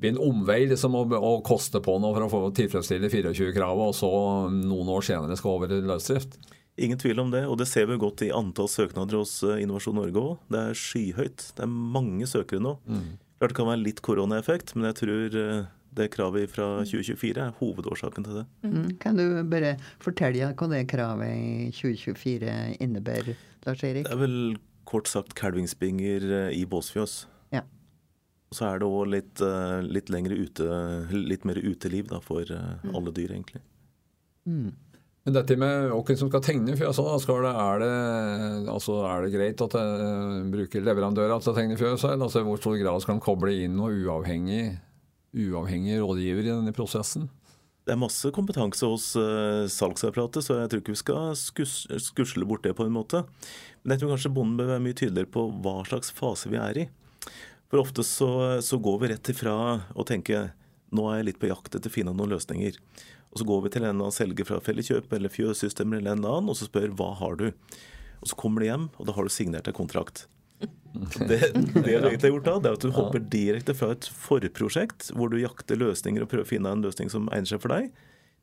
blir 0.00 0.12
en 0.12 0.20
omvei 0.20 0.66
liksom, 0.68 0.96
å, 0.98 1.04
å, 1.16 1.32
koste 1.46 1.80
på 1.84 1.96
noe 2.02 2.16
for 2.16 2.26
å 2.26 2.32
få 2.32 2.40
tilfredsstille 2.56 3.08
24-kravet, 3.08 3.92
og 3.92 3.96
så 3.96 4.10
noen 4.52 4.92
år 4.92 5.06
senere 5.06 5.38
skal 5.38 5.56
over 5.56 5.72
i 5.72 5.80
løsdrift? 5.84 6.36
Ingen 6.76 7.00
tvil 7.00 7.22
om 7.22 7.30
det, 7.32 7.46
og 7.48 7.56
det 7.56 7.68
ser 7.70 7.88
vi 7.88 7.96
godt 8.00 8.26
i 8.26 8.32
antall 8.36 8.68
søknader 8.68 9.16
hos 9.22 9.38
eh, 9.46 9.62
Innovasjon 9.64 9.96
Norge 9.96 10.20
òg. 10.20 10.34
Det 10.52 10.60
er 10.60 10.76
skyhøyt. 10.76 11.46
Det 11.56 11.64
er 11.64 11.70
mange 11.72 12.28
søkere 12.28 12.60
nå. 12.60 12.74
Mm. 12.84 13.14
Klart 13.40 13.52
det 13.52 13.56
kan 13.56 13.70
være 13.70 13.84
litt 13.84 14.02
koronaeffekt, 14.04 14.74
men 14.76 14.90
jeg 14.90 14.98
tror 15.00 15.38
eh, 15.40 15.70
det 15.96 16.10
kravet 16.12 16.52
fra 16.52 16.66
2024 16.84 17.46
er 17.46 17.56
hovedårsaken 17.62 18.28
til 18.28 18.40
det. 18.42 18.44
Mm. 18.68 18.90
Kan 19.00 19.16
du 19.16 19.24
bare 19.48 19.78
fortelle 20.04 20.52
hva 20.52 20.68
det 20.74 20.82
kravet 20.92 21.32
i 21.32 21.70
2024 21.72 22.58
innebærer, 22.84 23.40
Lars 23.64 23.84
Erik? 23.88 24.04
Det 24.04 24.12
er 24.12 24.20
vel 24.20 24.38
kort 24.86 25.08
sagt 25.10 25.32
kalvingsbinger 25.38 26.28
eh, 26.42 26.52
i 26.60 26.66
båsfjøs. 26.68 27.22
Så 28.56 28.64
er 28.70 28.80
det 28.80 28.88
òg 28.88 29.10
litt, 29.12 29.42
litt, 29.84 30.08
ute, 30.08 30.66
litt 31.12 31.44
mer 31.44 31.60
uteliv 31.60 32.08
da, 32.08 32.22
for 32.24 32.48
mm. 32.48 32.94
alle 32.96 33.12
dyr, 33.12 33.34
egentlig. 33.36 33.60
Mm. 34.48 34.70
Men 35.26 35.34
dette 35.34 35.56
med 35.58 35.88
hvem 35.90 36.18
som 36.20 36.28
skal 36.30 36.42
tegne 36.46 36.76
fjøs, 36.78 37.00
er, 37.02 37.80
det, 37.82 37.94
altså, 38.70 39.00
er 39.10 39.24
det 39.24 39.32
greit 39.32 39.62
at 39.64 39.72
jeg 39.74 40.04
eh, 40.04 40.44
bruker 40.52 40.84
leverandører 40.86 41.42
til 41.42 41.50
å 41.50 41.54
tegne 41.56 41.78
fjøs? 41.80 42.04
Altså, 42.12 42.44
hvor 42.46 42.60
stor 42.60 42.76
grad 42.78 43.02
skal 43.02 43.16
en 43.16 43.24
koble 43.24 43.56
inn 43.64 43.74
noen 43.74 44.04
uavhengig, 44.04 44.76
uavhengig 45.34 45.98
rådgiver 45.98 46.46
i 46.46 46.52
denne 46.52 46.74
prosessen? 46.76 47.26
Det 47.86 47.96
er 47.96 47.98
masse 47.98 48.30
kompetanse 48.34 48.86
hos 48.86 49.08
uh, 49.18 49.66
salgsapparatet, 49.70 50.46
så 50.46 50.60
jeg 50.60 50.70
tror 50.70 50.84
ikke 50.84 50.94
vi 50.94 51.02
skal 51.02 51.34
skus, 51.38 51.74
skusle 52.06 52.46
bort 52.46 52.62
det 52.62 52.76
på 52.78 52.86
en 52.86 52.94
måte. 52.94 53.24
Men 53.82 53.96
jeg 53.96 54.04
tror 54.04 54.14
kanskje 54.14 54.34
bonden 54.38 54.56
bør 54.58 54.72
være 54.76 54.84
mye 54.86 54.98
tydeligere 54.98 55.30
på 55.34 55.48
hva 55.62 55.80
slags 55.90 56.14
fase 56.14 56.54
vi 56.54 56.62
er 56.62 56.80
i. 56.84 56.88
For 57.70 57.82
ofte 57.82 58.04
så, 58.06 58.30
så 58.62 58.78
går 58.78 59.02
vi 59.02 59.10
rett 59.14 59.32
ifra 59.32 59.56
å 59.94 60.06
tenke 60.06 60.48
nå 60.94 61.08
er 61.10 61.20
jeg 61.20 61.28
litt 61.30 61.42
på 61.42 61.50
jakt 61.50 61.74
etter 61.74 61.90
å 61.90 61.94
finne 61.96 62.14
noen 62.14 62.36
løsninger. 62.36 62.78
Og 63.32 63.40
så 63.40 63.46
går 63.48 63.64
vi 63.64 63.74
til 63.74 63.84
en 63.88 64.04
av 64.06 64.14
selger 64.14 64.46
fra 64.48 64.60
Felleskjøp 64.64 65.12
eller 65.12 65.32
Fjøssystemer 65.32 66.00
eller 66.00 66.14
en 66.14 66.24
annen, 66.24 66.50
og 66.52 66.56
så 66.58 66.68
spør 66.68 66.94
hva 66.96 67.10
har 67.18 67.36
du? 67.40 67.50
Og 68.22 68.30
så 68.30 68.38
kommer 68.38 68.62
de 68.62 68.70
hjem, 68.70 68.86
og 68.96 69.08
da 69.08 69.16
har 69.16 69.26
du 69.26 69.34
signert 69.34 69.68
en 69.68 69.76
kontrakt. 69.76 70.24
Det, 70.56 71.26
det 71.26 71.50
du 71.52 71.90
egentlig 71.90 72.30
har 72.30 72.32
gjort 72.32 72.48
da, 72.48 72.56
det 72.62 72.70
er 72.70 72.78
at 72.78 72.86
du 72.86 72.94
hopper 72.96 73.24
direkte 73.34 73.76
fra 73.76 73.90
et 73.92 74.08
forprosjekt, 74.08 75.10
hvor 75.12 75.28
du 75.32 75.36
jakter 75.42 75.78
løsninger 75.82 76.24
og 76.24 76.30
prøver 76.32 76.46
å 76.46 76.52
finne 76.54 76.72
en 76.72 76.86
løsning 76.86 77.12
som 77.12 77.28
egner 77.28 77.50
seg 77.50 77.60
for 77.64 77.74
deg, 77.74 77.90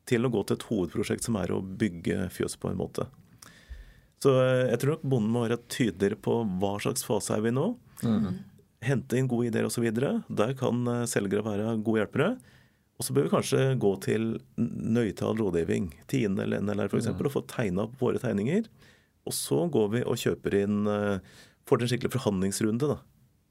til 0.06 0.28
å 0.28 0.30
gå 0.30 0.44
til 0.44 0.60
et 0.60 0.66
hovedprosjekt 0.68 1.26
som 1.26 1.40
er 1.40 1.50
å 1.50 1.62
bygge 1.64 2.28
fjøs 2.36 2.58
på 2.60 2.70
en 2.70 2.78
måte. 2.78 3.08
Så 4.22 4.36
eh, 4.40 4.70
jeg 4.70 4.80
tror 4.82 4.94
nok 4.94 5.06
bonden 5.16 5.32
må 5.32 5.46
være 5.46 5.62
tydeligere 5.72 6.20
på 6.22 6.38
hva 6.60 6.76
slags 6.84 7.04
fase 7.08 7.34
er 7.34 7.42
vi 7.44 7.52
nå. 7.56 7.72
Mm. 8.04 8.28
Hente 8.84 9.18
inn 9.18 9.30
gode 9.30 9.48
ideer 9.48 9.66
osv. 9.68 9.86
Der 9.94 10.54
kan 10.58 10.76
eh, 10.90 11.06
selgere 11.10 11.46
være 11.46 11.76
gode 11.84 12.02
hjelpere. 12.02 12.30
Og 12.94 13.06
så 13.06 13.14
bør 13.14 13.26
vi 13.26 13.32
kanskje 13.32 13.62
gå 13.82 13.90
til 14.04 14.22
nøytral 14.56 15.36
rådgivning, 15.40 15.84
Tine 16.10 16.42
eller 16.44 16.58
NLR 16.62 16.92
f.eks., 16.92 17.08
ja. 17.10 17.14
og 17.16 17.34
få 17.34 17.42
tegna 17.50 17.80
opp 17.88 17.94
våre 17.98 18.18
tegninger. 18.22 18.64
Og 19.26 19.32
så 19.34 19.58
går 19.72 19.86
vi 19.96 20.00
og 20.04 20.20
kjøper 20.20 20.52
inn 20.62 20.78
uh, 20.86 21.18
Får 21.64 21.80
til 21.80 21.86
en 21.86 21.90
skikkelig 21.94 22.12
forhandlingsrunde, 22.12 22.84
da. 22.90 22.98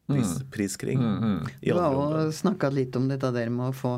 Pris, 0.06 0.32
mm. 0.38 0.50
priskring. 0.54 1.00
Mm, 1.02 1.18
mm. 1.18 1.42
Du 1.64 1.80
har 1.80 1.94
jo 1.96 2.30
snakka 2.36 2.70
litt 2.70 2.96
om 3.00 3.08
dette 3.10 3.32
der 3.34 3.50
med 3.50 3.72
å 3.72 3.74
få 3.74 3.94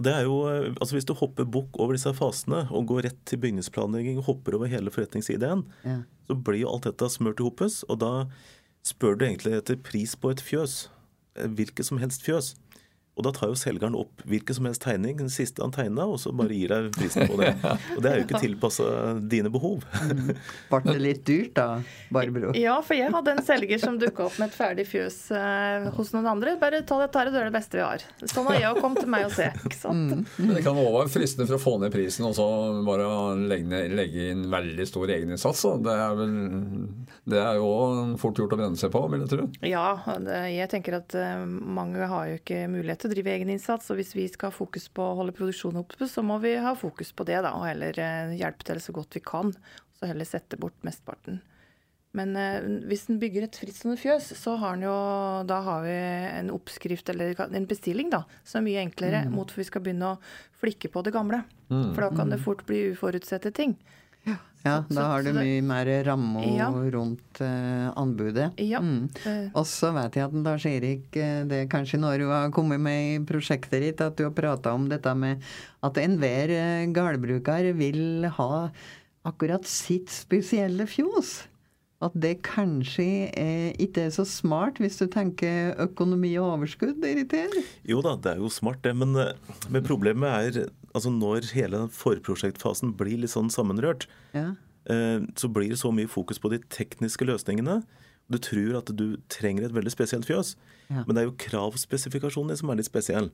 det 0.00 0.12
er 0.14 0.24
jo, 0.24 0.38
eh, 0.48 0.70
altså 0.80 0.96
Hvis 0.96 1.08
du 1.08 1.12
hopper 1.18 1.44
bukk 1.44 1.76
over 1.82 1.96
disse 1.96 2.12
fasene 2.16 2.64
og 2.72 2.86
går 2.88 3.08
rett 3.08 3.20
til 3.28 3.40
bygningsplanlegging 3.42 4.22
og 4.22 4.28
hopper 4.30 4.56
over 4.56 4.70
hele 4.72 4.92
forretningsideen, 4.92 5.66
ja. 5.84 5.98
så 6.28 6.36
blir 6.38 6.62
jo 6.62 6.72
alt 6.72 6.88
dette 6.88 7.10
smørt 7.12 7.42
i 7.42 7.46
hopus. 7.46 7.82
Og 7.92 8.00
da 8.00 8.12
spør 8.86 9.18
du 9.18 9.26
egentlig 9.26 9.58
etter 9.58 9.76
pris 9.76 10.16
på 10.16 10.32
et 10.32 10.40
fjøs. 10.40 10.86
Eh, 11.36 11.48
hvilket 11.48 11.88
som 11.88 12.00
helst 12.00 12.24
fjøs. 12.24 12.54
Og 13.12 13.26
da 13.26 13.32
tar 13.36 13.50
jo 13.50 13.56
selgeren 13.60 13.96
opp 13.98 14.22
hvilken 14.24 14.56
som 14.56 14.66
helst 14.68 14.82
tegning, 14.86 15.18
den 15.18 15.28
siste 15.32 15.60
han 15.60 15.74
tegna, 15.74 16.06
og 16.08 16.16
så 16.22 16.32
bare 16.32 16.56
gir 16.56 16.72
deg 16.72 16.88
prisen 16.96 17.28
på 17.28 17.36
det. 17.40 17.50
Og 17.96 18.00
det 18.00 18.08
er 18.08 18.18
jo 18.18 18.24
ikke 18.24 18.40
tilpassa 18.40 18.86
dine 19.20 19.50
behov. 19.52 19.84
Mm. 20.00 20.30
Ble 20.72 20.80
det 20.86 21.02
litt 21.02 21.20
dyrt 21.28 21.52
da, 21.58 21.66
Barbro? 22.14 22.54
Ja, 22.56 22.78
for 22.84 22.96
jeg 22.96 23.12
hadde 23.12 23.34
en 23.34 23.42
selger 23.44 23.82
som 23.82 23.98
dukka 24.00 24.30
opp 24.30 24.38
med 24.40 24.48
et 24.48 24.56
ferdig 24.56 24.86
fjøs 24.88 25.18
eh, 25.36 25.90
hos 25.92 26.14
noen 26.16 26.30
andre. 26.32 26.56
Bare 26.60 26.80
ta 26.88 27.02
det, 27.02 27.10
her, 27.12 27.32
det 27.34 27.42
er 27.42 27.50
det 27.50 27.56
beste 27.58 27.78
vi 27.78 27.84
har. 27.84 28.06
Sånn 28.24 28.48
har 28.48 28.60
jeg 28.62 28.80
kommet 28.80 29.04
til 29.04 29.12
meg 29.12 29.28
og 29.28 29.36
se. 29.36 29.50
ikke 29.60 29.78
sant? 29.78 30.16
Mm. 30.16 30.24
Men 30.38 30.54
det 30.56 30.64
kan 30.64 30.80
også 30.80 30.96
være 30.96 31.14
fristende 31.18 31.48
for 31.50 31.58
å 31.58 31.62
få 31.66 31.76
ned 31.84 31.92
prisen 31.92 32.28
og 32.30 32.36
så 32.38 32.48
bare 32.86 33.10
legge, 33.44 33.68
ned, 33.68 33.96
legge 33.98 34.30
inn 34.32 34.48
veldig 34.52 34.88
stor 34.88 35.12
egeninnsats. 35.18 35.66
Det 35.84 35.98
er 36.06 36.16
vel 36.16 36.34
det 37.28 37.38
er 37.38 37.60
jo 37.60 37.68
fort 38.18 38.38
gjort 38.40 38.56
å 38.56 38.58
brenne 38.58 38.78
seg 38.78 38.90
på, 38.94 39.04
vil 39.12 39.22
jeg 39.22 39.30
tro. 39.30 39.46
Ja, 39.66 39.86
det, 40.24 40.40
jeg 40.56 40.70
tenker 40.72 40.98
at 40.98 41.14
uh, 41.14 41.44
mange 41.46 42.08
har 42.10 42.30
jo 42.30 42.40
ikke 42.40 42.64
mulighet 42.72 43.01
til 43.02 43.10
å 43.10 43.14
drive 43.14 43.34
egeninnsats. 43.34 43.90
Og 43.92 44.00
hvis 44.00 44.14
vi 44.16 44.26
skal 44.30 44.52
ha 44.52 44.56
fokus 44.56 44.88
på 44.94 45.04
å 45.04 45.16
holde 45.18 45.34
produksjonen 45.36 45.82
oppe, 45.82 46.08
så 46.08 46.24
må 46.26 46.38
vi 46.42 46.54
ha 46.62 46.74
fokus 46.78 47.12
på 47.16 47.26
det, 47.28 47.40
da. 47.44 47.54
Og 47.58 47.66
heller 47.68 47.98
eh, 48.00 48.36
hjelpe 48.40 48.68
til 48.68 48.82
så 48.82 48.94
godt 48.96 49.18
vi 49.18 49.24
kan. 49.26 49.54
Så 49.98 50.10
heller 50.10 50.28
sette 50.28 50.58
bort 50.60 50.78
mesteparten. 50.86 51.42
Men 52.16 52.36
eh, 52.36 52.60
hvis 52.88 53.06
en 53.08 53.20
bygger 53.22 53.46
et 53.46 53.58
frittstående 53.58 54.00
fjøs, 54.00 54.32
så 54.36 54.56
har 54.60 54.76
en 54.76 54.84
jo 54.84 54.96
Da 55.48 55.62
har 55.64 55.86
vi 55.86 55.96
en 56.42 56.52
oppskrift 56.52 57.08
eller 57.12 57.38
en 57.48 57.68
bestilling, 57.68 58.12
da, 58.12 58.24
som 58.44 58.60
er 58.60 58.68
mye 58.68 58.84
enklere 58.84 59.24
mm. 59.26 59.34
mot 59.34 59.50
for 59.50 59.64
vi 59.64 59.68
skal 59.70 59.84
begynne 59.84 60.14
å 60.14 60.20
flikke 60.60 60.92
på 60.92 61.04
det 61.06 61.14
gamle. 61.16 61.42
Mm. 61.72 61.90
For 61.94 62.04
da 62.04 62.12
kan 62.12 62.32
det 62.32 62.40
mm. 62.42 62.44
fort 62.44 62.64
bli 62.68 62.84
uforutsette 62.92 63.54
ting. 63.56 63.76
Ja, 64.62 64.76
da 64.86 65.08
har 65.10 65.24
du 65.26 65.32
mye 65.34 65.58
mer 65.66 65.88
ramme 66.06 66.44
ja. 66.54 66.68
rundt 66.70 67.40
uh, 67.42 67.90
anbudet. 67.98 68.52
Ja. 68.62 68.78
Mm. 68.78 69.08
Og 69.58 69.66
så 69.66 69.90
vet 69.96 70.18
jeg 70.18 70.28
at 70.28 70.36
Lars 70.44 70.66
Erik, 70.70 71.08
eh, 71.18 71.42
det 71.50 71.64
er 71.64 71.70
kanskje 71.72 71.98
når 72.02 72.22
du 72.22 72.26
har 72.30 72.52
kommet 72.54 72.82
med 72.82 73.08
i 73.10 73.20
prosjektet 73.26 73.82
ditt, 73.82 74.02
at 74.04 74.16
du 74.18 74.26
har 74.28 74.34
prata 74.36 74.74
om 74.76 74.86
dette 74.90 75.14
med 75.18 75.42
at 75.82 75.98
enhver 75.98 76.52
gårdbruker 76.94 77.72
vil 77.78 78.28
ha 78.38 78.52
akkurat 79.26 79.66
sitt 79.66 80.12
spesielle 80.14 80.86
fjos. 80.90 81.40
At 82.02 82.14
det 82.18 82.40
kanskje 82.46 83.28
er, 83.38 83.68
ikke 83.82 84.08
er 84.08 84.14
så 84.14 84.24
smart 84.26 84.80
hvis 84.82 84.98
du 84.98 85.06
tenker 85.10 85.76
økonomi 85.82 86.32
og 86.40 86.56
overskudd 86.56 87.04
irriterer? 87.06 87.62
Jo 87.86 88.02
da, 88.02 88.16
det 88.18 88.34
er 88.34 88.42
jo 88.42 88.50
smart 88.50 88.82
det, 88.82 88.94
men, 88.98 89.14
men 89.14 89.86
problemet 89.86 90.58
er 90.58 90.72
altså 90.92 91.12
når 91.12 91.50
hele 91.56 91.86
forprosjektfasen 91.92 92.94
blir 92.98 93.22
litt 93.22 93.32
sånn 93.34 93.50
sammenrørt, 93.52 94.08
ja. 94.36 94.52
Eh, 94.90 95.22
så 95.38 95.46
blir 95.46 95.70
det 95.70 95.78
så 95.78 95.92
mye 95.94 96.10
fokus 96.10 96.40
på 96.42 96.50
de 96.50 96.58
tekniske 96.72 97.26
løsningene. 97.28 97.82
Du 98.32 98.38
tror 98.42 98.80
at 98.80 98.90
du 98.98 99.16
trenger 99.30 99.66
et 99.66 99.74
veldig 99.74 99.92
spesielt 99.94 100.26
fjøs, 100.26 100.56
ja. 100.88 101.04
men 101.04 101.14
det 101.14 101.22
er 101.22 101.28
jo 101.28 101.38
kravspesifikasjonene 101.44 102.58
som 102.58 102.72
er 102.72 102.80
litt 102.80 102.90
spesielle. 102.90 103.30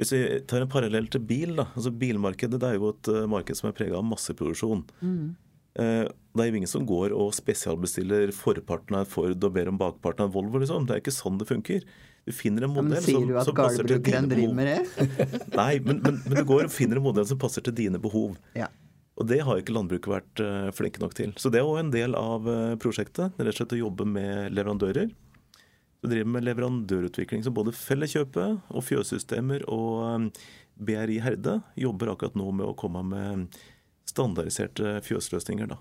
Hvis 0.00 0.10
vi 0.10 0.22
tar 0.50 0.64
en 0.64 0.70
parallell 0.70 1.06
til 1.06 1.22
bil, 1.22 1.54
da, 1.60 1.68
altså 1.76 1.92
Bilmarkedet 1.94 2.58
det 2.58 2.70
er 2.72 2.80
jo 2.80 2.90
et 2.90 3.10
uh, 3.14 3.20
marked 3.30 3.58
som 3.58 3.68
er 3.68 3.76
prega 3.78 4.00
av 4.00 4.06
masseproduksjon. 4.08 4.82
Mm. 4.98 5.36
Uh, 5.78 6.06
det 6.10 6.42
er 6.42 6.48
jo 6.50 6.58
ingen 6.58 6.70
som 6.70 6.86
går 6.88 7.14
og 7.14 7.30
spesialbestiller 7.36 8.32
forparten 8.34 8.98
av 8.98 9.04
en 9.04 9.12
Ford 9.12 9.46
og 9.46 9.54
ber 9.54 9.70
om 9.70 9.78
bakparten 9.78 10.24
av 10.24 10.32
en 10.32 10.34
Volvo. 10.34 10.58
liksom. 10.62 10.88
Det 10.88 10.96
er 10.96 11.04
ikke 11.04 11.14
sånn 11.14 11.38
det 11.38 11.46
funker. 11.46 11.86
Du 12.24 12.32
finner 12.32 12.64
en 12.64 12.72
modell 12.72 12.94
ja, 12.96 13.42
som, 13.44 13.50
som 13.50 13.56
passer 13.58 13.88
til 13.88 14.00
dine 14.00 14.28
behov. 14.30 14.54
Nei, 15.60 15.74
men, 15.84 16.00
men, 16.00 16.22
men, 16.24 16.38
du 16.38 16.46
går 16.48 16.68
og 16.68 16.72
finner 16.72 17.00
en 17.00 17.04
modell 17.04 17.26
som 17.28 17.40
passer 17.40 17.64
til 17.66 17.76
dine 17.76 18.00
behov. 18.00 18.38
Ja. 18.56 18.70
Og 19.20 19.28
det 19.30 19.42
har 19.46 19.60
ikke 19.60 19.74
landbruket 19.76 20.10
vært 20.10 20.42
uh, 20.42 20.70
flinke 20.74 21.02
nok 21.02 21.12
til. 21.18 21.34
Så 21.38 21.52
det 21.52 21.60
er 21.60 21.68
òg 21.68 21.82
en 21.82 21.92
del 21.94 22.16
av 22.18 22.48
uh, 22.48 22.72
prosjektet. 22.80 23.36
Rett 23.36 23.52
og 23.52 23.60
slett 23.60 23.76
å 23.76 23.82
jobbe 23.84 24.08
med 24.08 24.56
leverandører. 24.56 25.12
Du 26.00 26.08
driver 26.10 26.32
med 26.32 26.48
leverandørutvikling. 26.48 27.44
Så 27.44 27.52
både 27.54 27.76
Felleskjøpet 27.76 28.72
og 28.72 28.86
Fjøssystemer 28.88 29.68
og 29.72 30.02
um, 30.08 30.28
BRI 30.80 31.20
Herde 31.22 31.60
jobber 31.78 32.14
akkurat 32.14 32.40
nå 32.40 32.50
med 32.56 32.66
å 32.72 32.76
komme 32.78 33.04
med 33.12 33.60
standardiserte 34.08 34.98
fjøsløsninger. 35.04 35.70
da. 35.70 35.78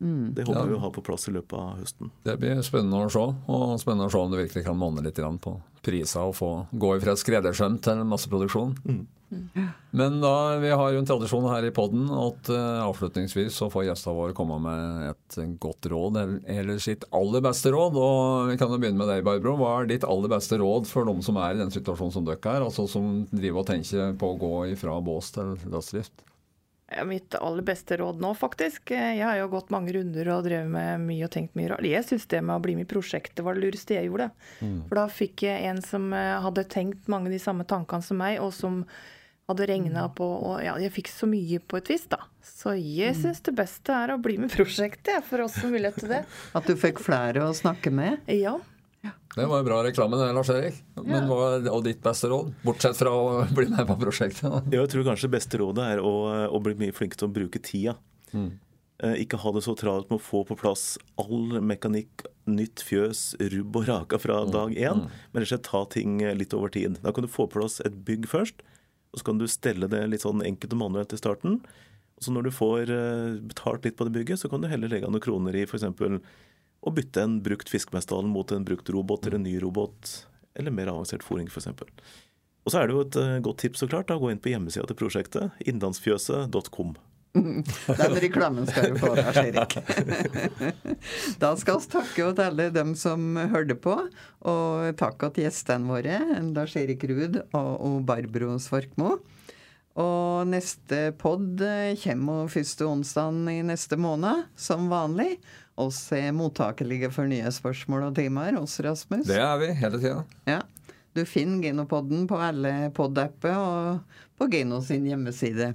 Mm. 0.00 0.34
Det 0.34 0.46
håper 0.48 0.60
ja. 0.60 0.66
vi 0.70 0.76
å 0.78 0.82
ha 0.82 0.90
på 0.94 1.04
plass 1.04 1.28
i 1.28 1.34
løpet 1.34 1.56
av 1.58 1.78
høsten. 1.80 2.10
Det 2.24 2.36
blir 2.40 2.60
spennende 2.64 3.04
å 3.04 3.12
se. 3.12 3.24
Og 3.52 3.76
spennende 3.82 4.08
å 4.08 4.12
se 4.12 4.20
om 4.20 4.32
det 4.32 4.44
virkelig 4.46 4.66
kan 4.66 4.78
måne 4.80 5.04
litt 5.04 5.20
på 5.20 5.56
priser 5.84 6.28
og 6.28 6.36
få 6.36 6.50
gå 6.72 6.92
fra 7.00 7.16
skreddersøm 7.16 7.80
til 7.84 8.04
masseproduksjon. 8.08 8.76
Mm. 8.84 9.00
Mm. 9.30 9.68
Men 9.94 10.16
da, 10.20 10.56
vi 10.58 10.70
har 10.74 10.90
jo 10.90 11.00
en 11.00 11.06
tradisjon 11.06 11.46
her 11.52 11.66
i 11.68 11.72
poden 11.74 12.08
at 12.10 12.48
uh, 12.50 12.82
avslutningsvis 12.82 13.54
så 13.54 13.68
får 13.70 13.86
gjestene 13.86 14.16
våre 14.16 14.34
komme 14.34 14.56
med 14.64 15.04
et 15.12 15.38
godt 15.62 15.86
råd, 15.92 16.18
eller 16.50 16.80
sitt 16.82 17.06
aller 17.14 17.44
beste 17.44 17.70
råd. 17.70 17.98
Og 18.00 18.50
Vi 18.50 18.58
kan 18.60 18.72
jo 18.72 18.80
begynne 18.80 18.98
med 18.98 19.10
deg, 19.12 19.22
Barbro. 19.26 19.54
Hva 19.60 19.76
er 19.78 19.92
ditt 19.92 20.06
aller 20.08 20.32
beste 20.32 20.58
råd 20.60 20.88
for 20.90 21.06
de 21.06 21.14
som 21.26 21.38
er 21.38 21.54
i 21.54 21.62
den 21.62 21.70
situasjonen 21.74 22.16
som 22.16 22.26
dere 22.26 22.56
er? 22.56 22.66
Altså 22.66 22.88
som 22.90 23.22
driver 23.30 23.62
og 23.62 23.70
tenker 23.70 24.18
på 24.18 24.32
å 24.32 24.40
gå 24.40 24.54
ifra 24.74 24.98
bås 25.04 25.30
til 25.36 25.54
gassdrift? 25.70 26.26
Mitt 27.06 27.34
aller 27.38 27.62
beste 27.62 27.96
råd 28.00 28.18
nå, 28.22 28.32
faktisk. 28.34 28.90
Jeg 28.90 29.22
har 29.22 29.36
jo 29.38 29.50
gått 29.52 29.70
mange 29.70 29.92
runder 29.94 30.32
og 30.34 30.42
drevet 30.48 30.72
med 30.72 31.04
mye 31.04 31.28
og 31.28 31.30
tenkt 31.30 31.54
mye 31.58 31.70
rart. 31.70 31.86
Jeg 31.86 32.02
syns 32.08 32.26
det 32.32 32.42
med 32.42 32.56
å 32.56 32.64
bli 32.64 32.74
med 32.78 32.88
i 32.88 32.90
prosjektet 32.90 33.44
var 33.46 33.54
det 33.54 33.62
lureste 33.62 33.94
jeg 33.94 34.08
gjorde. 34.08 34.30
Mm. 34.58 34.76
For 34.88 34.98
da 34.98 35.06
fikk 35.20 35.46
jeg 35.46 35.70
en 35.70 35.78
som 35.86 36.10
eh, 36.16 36.34
hadde 36.42 36.66
tenkt 36.72 37.06
mange 37.12 37.30
av 37.30 37.36
de 37.36 37.42
samme 37.42 37.66
tankene 37.70 38.06
som 38.06 38.18
meg, 38.18 38.40
og 38.42 38.50
som 38.56 38.82
hadde 39.50 39.66
regna 39.70 40.08
mm. 40.08 40.16
på 40.18 40.26
Og 40.26 40.56
ja, 40.64 40.74
jeg 40.82 40.94
fikk 40.94 41.12
så 41.12 41.30
mye 41.30 41.62
på 41.62 41.78
et 41.78 41.92
vis, 41.92 42.08
da. 42.10 42.24
Så 42.46 42.74
jeg 42.78 43.14
mm. 43.14 43.22
syns 43.22 43.42
det 43.46 43.54
beste 43.58 43.94
er 43.94 44.14
å 44.14 44.18
bli 44.22 44.40
med 44.40 44.50
i 44.50 44.56
prosjektet, 44.58 45.22
for 45.30 45.46
oss 45.46 45.60
som 45.62 45.70
vil 45.74 45.86
etter 45.90 46.10
det. 46.10 46.20
At 46.58 46.66
du 46.66 46.74
fikk 46.78 47.02
flere 47.02 47.46
å 47.46 47.54
snakke 47.56 47.94
med? 47.94 48.18
Ja. 48.34 48.58
Det 49.36 49.46
var 49.46 49.60
jo 49.60 49.66
bra 49.66 49.78
reklame 49.86 50.18
det, 50.18 50.32
Lars 50.34 50.50
Erik. 50.50 50.80
Men 50.98 51.28
hva, 51.30 51.52
og 51.70 51.84
ditt 51.86 52.00
beste 52.02 52.28
råd? 52.30 52.50
Bortsett 52.66 52.98
fra 52.98 53.12
å 53.14 53.44
bli 53.56 53.68
med 53.70 53.86
på 53.88 53.96
prosjektet. 54.00 54.72
Jeg 54.74 54.90
tror 54.90 55.06
kanskje 55.06 55.28
det 55.28 55.36
beste 55.36 55.60
rådet 55.60 55.86
er 55.94 56.02
å, 56.02 56.14
å 56.50 56.60
bli 56.64 56.74
mye 56.80 56.96
flinkere 56.96 57.22
til 57.22 57.30
å 57.30 57.36
bruke 57.38 57.62
tida. 57.62 57.94
Mm. 58.34 58.50
Ikke 59.22 59.38
ha 59.40 59.52
det 59.54 59.62
så 59.64 59.72
travelt 59.78 60.10
med 60.10 60.18
å 60.18 60.24
få 60.24 60.42
på 60.48 60.58
plass 60.60 60.98
all 61.22 61.60
mekanikk, 61.64 62.26
nytt 62.50 62.82
fjøs, 62.84 63.22
rubb 63.54 63.78
og 63.80 63.86
raka 63.88 64.18
fra 64.20 64.42
mm. 64.42 64.50
dag 64.52 64.74
én, 64.74 65.04
mm. 65.06 65.22
men 65.30 65.40
rett 65.40 65.46
og 65.46 65.52
slett 65.54 65.68
ta 65.70 65.84
ting 65.94 66.18
litt 66.36 66.56
over 66.58 66.74
tid. 66.74 66.98
Da 67.00 67.14
kan 67.14 67.24
du 67.24 67.30
få 67.30 67.46
på 67.46 67.60
plass 67.60 67.78
et 67.86 68.02
bygg 68.04 68.28
først, 68.28 68.66
og 69.14 69.22
så 69.22 69.30
kan 69.30 69.40
du 69.40 69.46
stelle 69.50 69.88
det 69.90 70.02
litt 70.10 70.26
sånn 70.26 70.42
enkelt 70.44 70.74
og 70.76 70.82
manuelt 70.82 71.14
i 71.16 71.22
starten. 71.22 71.62
Og 72.18 72.26
så 72.26 72.34
når 72.34 72.50
du 72.50 72.52
får 72.52 72.92
eh, 72.92 73.40
betalt 73.48 73.86
litt 73.86 73.96
på 73.96 74.04
det 74.04 74.12
bygget, 74.18 74.42
så 74.42 74.50
kan 74.52 74.60
du 74.60 74.68
heller 74.68 74.90
legge 74.92 75.08
noen 75.08 75.24
kroner 75.24 75.56
i 75.56 75.64
f.eks 75.64 75.86
å 76.80 76.92
bytte 76.96 77.24
en 77.24 77.38
brukt 77.44 77.68
fiskemestdal 77.68 78.28
mot 78.30 78.52
en 78.52 78.64
brukt 78.64 78.88
robot 78.92 79.26
eller 79.26 79.40
en 79.40 79.46
ny 79.48 79.58
robot, 79.60 80.14
eller 80.58 80.74
mer 80.74 80.92
avansert 80.92 81.24
fôring 81.26 81.50
f.eks. 81.50 81.68
Og 82.64 82.72
så 82.72 82.80
er 82.80 82.88
det 82.88 82.96
jo 82.96 83.04
et 83.04 83.20
eh, 83.20 83.38
godt 83.44 83.62
tips 83.64 83.84
så 83.84 83.88
klart, 83.88 84.12
å 84.12 84.20
gå 84.20 84.32
inn 84.32 84.42
på 84.42 84.52
hjemmesida 84.52 84.88
til 84.88 84.98
prosjektet, 84.98 85.62
innlandsfjøset.com. 85.68 86.96
Den 88.00 88.16
reklamen 88.18 88.66
skal 88.66 88.90
du 88.90 88.98
få, 88.98 89.12
der, 89.14 89.36
Erik. 89.44 89.76
da 91.42 91.52
skal 91.60 91.78
vi 91.78 91.90
takke 91.92 92.30
til 92.34 92.42
alle 92.44 92.70
dem 92.74 92.96
som 92.98 93.36
hørte 93.52 93.76
på, 93.78 93.96
og 94.50 94.88
takke 94.98 95.30
til 95.36 95.46
gjestene 95.46 95.88
våre, 95.92 96.18
Lars 96.50 96.74
Erik 96.80 97.06
Ruud 97.06 97.38
og 97.54 98.00
Barbro 98.08 98.56
Svorkmo. 98.60 99.20
Og 100.00 100.46
neste 100.48 101.10
pod 101.18 101.62
kommer 102.02 102.50
første 102.50 102.86
onsdag 102.86 103.40
i 103.52 103.60
neste 103.66 103.98
måned, 104.00 104.46
som 104.58 104.90
vanlig 104.90 105.36
oss 105.82 105.98
er 106.16 106.30
mottakelige 106.36 107.10
for 107.14 107.30
nye 107.30 107.50
spørsmål 107.54 108.10
og 108.10 108.18
temaer, 108.18 108.58
oss, 108.60 108.78
Rasmus. 108.84 109.26
Det 109.28 109.40
er 109.40 109.56
vi 109.62 109.72
hele 109.80 110.00
tida. 110.02 110.22
Ja. 110.50 110.60
Du 111.16 111.24
finner 111.26 111.64
Genopodden 111.64 112.28
på 112.30 112.38
alle 112.38 112.92
pod-apper 112.94 113.56
og 113.58 114.18
på 114.38 114.46
Geno 114.52 114.78
sin 114.84 115.08
hjemmeside. 115.08 115.72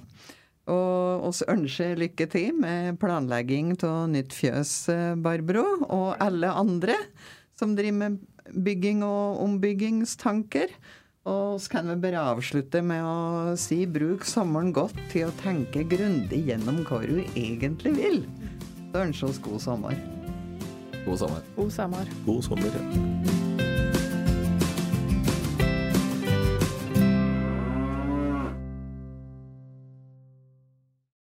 Og 0.72 1.26
oss 1.28 1.44
ønsker 1.52 2.00
lykke 2.00 2.26
til 2.32 2.56
med 2.58 2.96
planlegging 3.02 3.76
av 3.86 4.08
nytt 4.14 4.34
fjøs, 4.34 4.72
Barbro, 5.22 5.66
og 5.86 6.16
alle 6.24 6.50
andre 6.50 6.96
som 7.60 7.76
driver 7.78 8.00
med 8.00 8.22
bygging 8.66 9.04
og 9.06 9.42
ombyggingstanker. 9.44 10.74
Og 11.26 11.60
så 11.62 11.72
kan 11.74 11.90
vi 11.90 11.98
bare 12.04 12.24
avslutte 12.34 12.84
med 12.86 13.02
å 13.02 13.56
si 13.58 13.84
bruk 13.90 14.26
sommeren 14.30 14.74
godt 14.74 14.98
til 15.10 15.28
å 15.28 15.38
tenke 15.42 15.86
grundig 15.90 16.44
gjennom 16.52 16.84
hva 16.86 17.02
du 17.02 17.24
egentlig 17.34 17.96
vil. 17.98 18.20
Ønsker 19.04 19.28
oss 19.28 19.40
god 19.44 19.60
sommer. 19.60 19.92
God 21.06 21.18
sommer. 21.18 21.42
God 21.56 21.72
sommer. 21.72 22.06
God 22.26 22.42
sommer. 22.42 23.45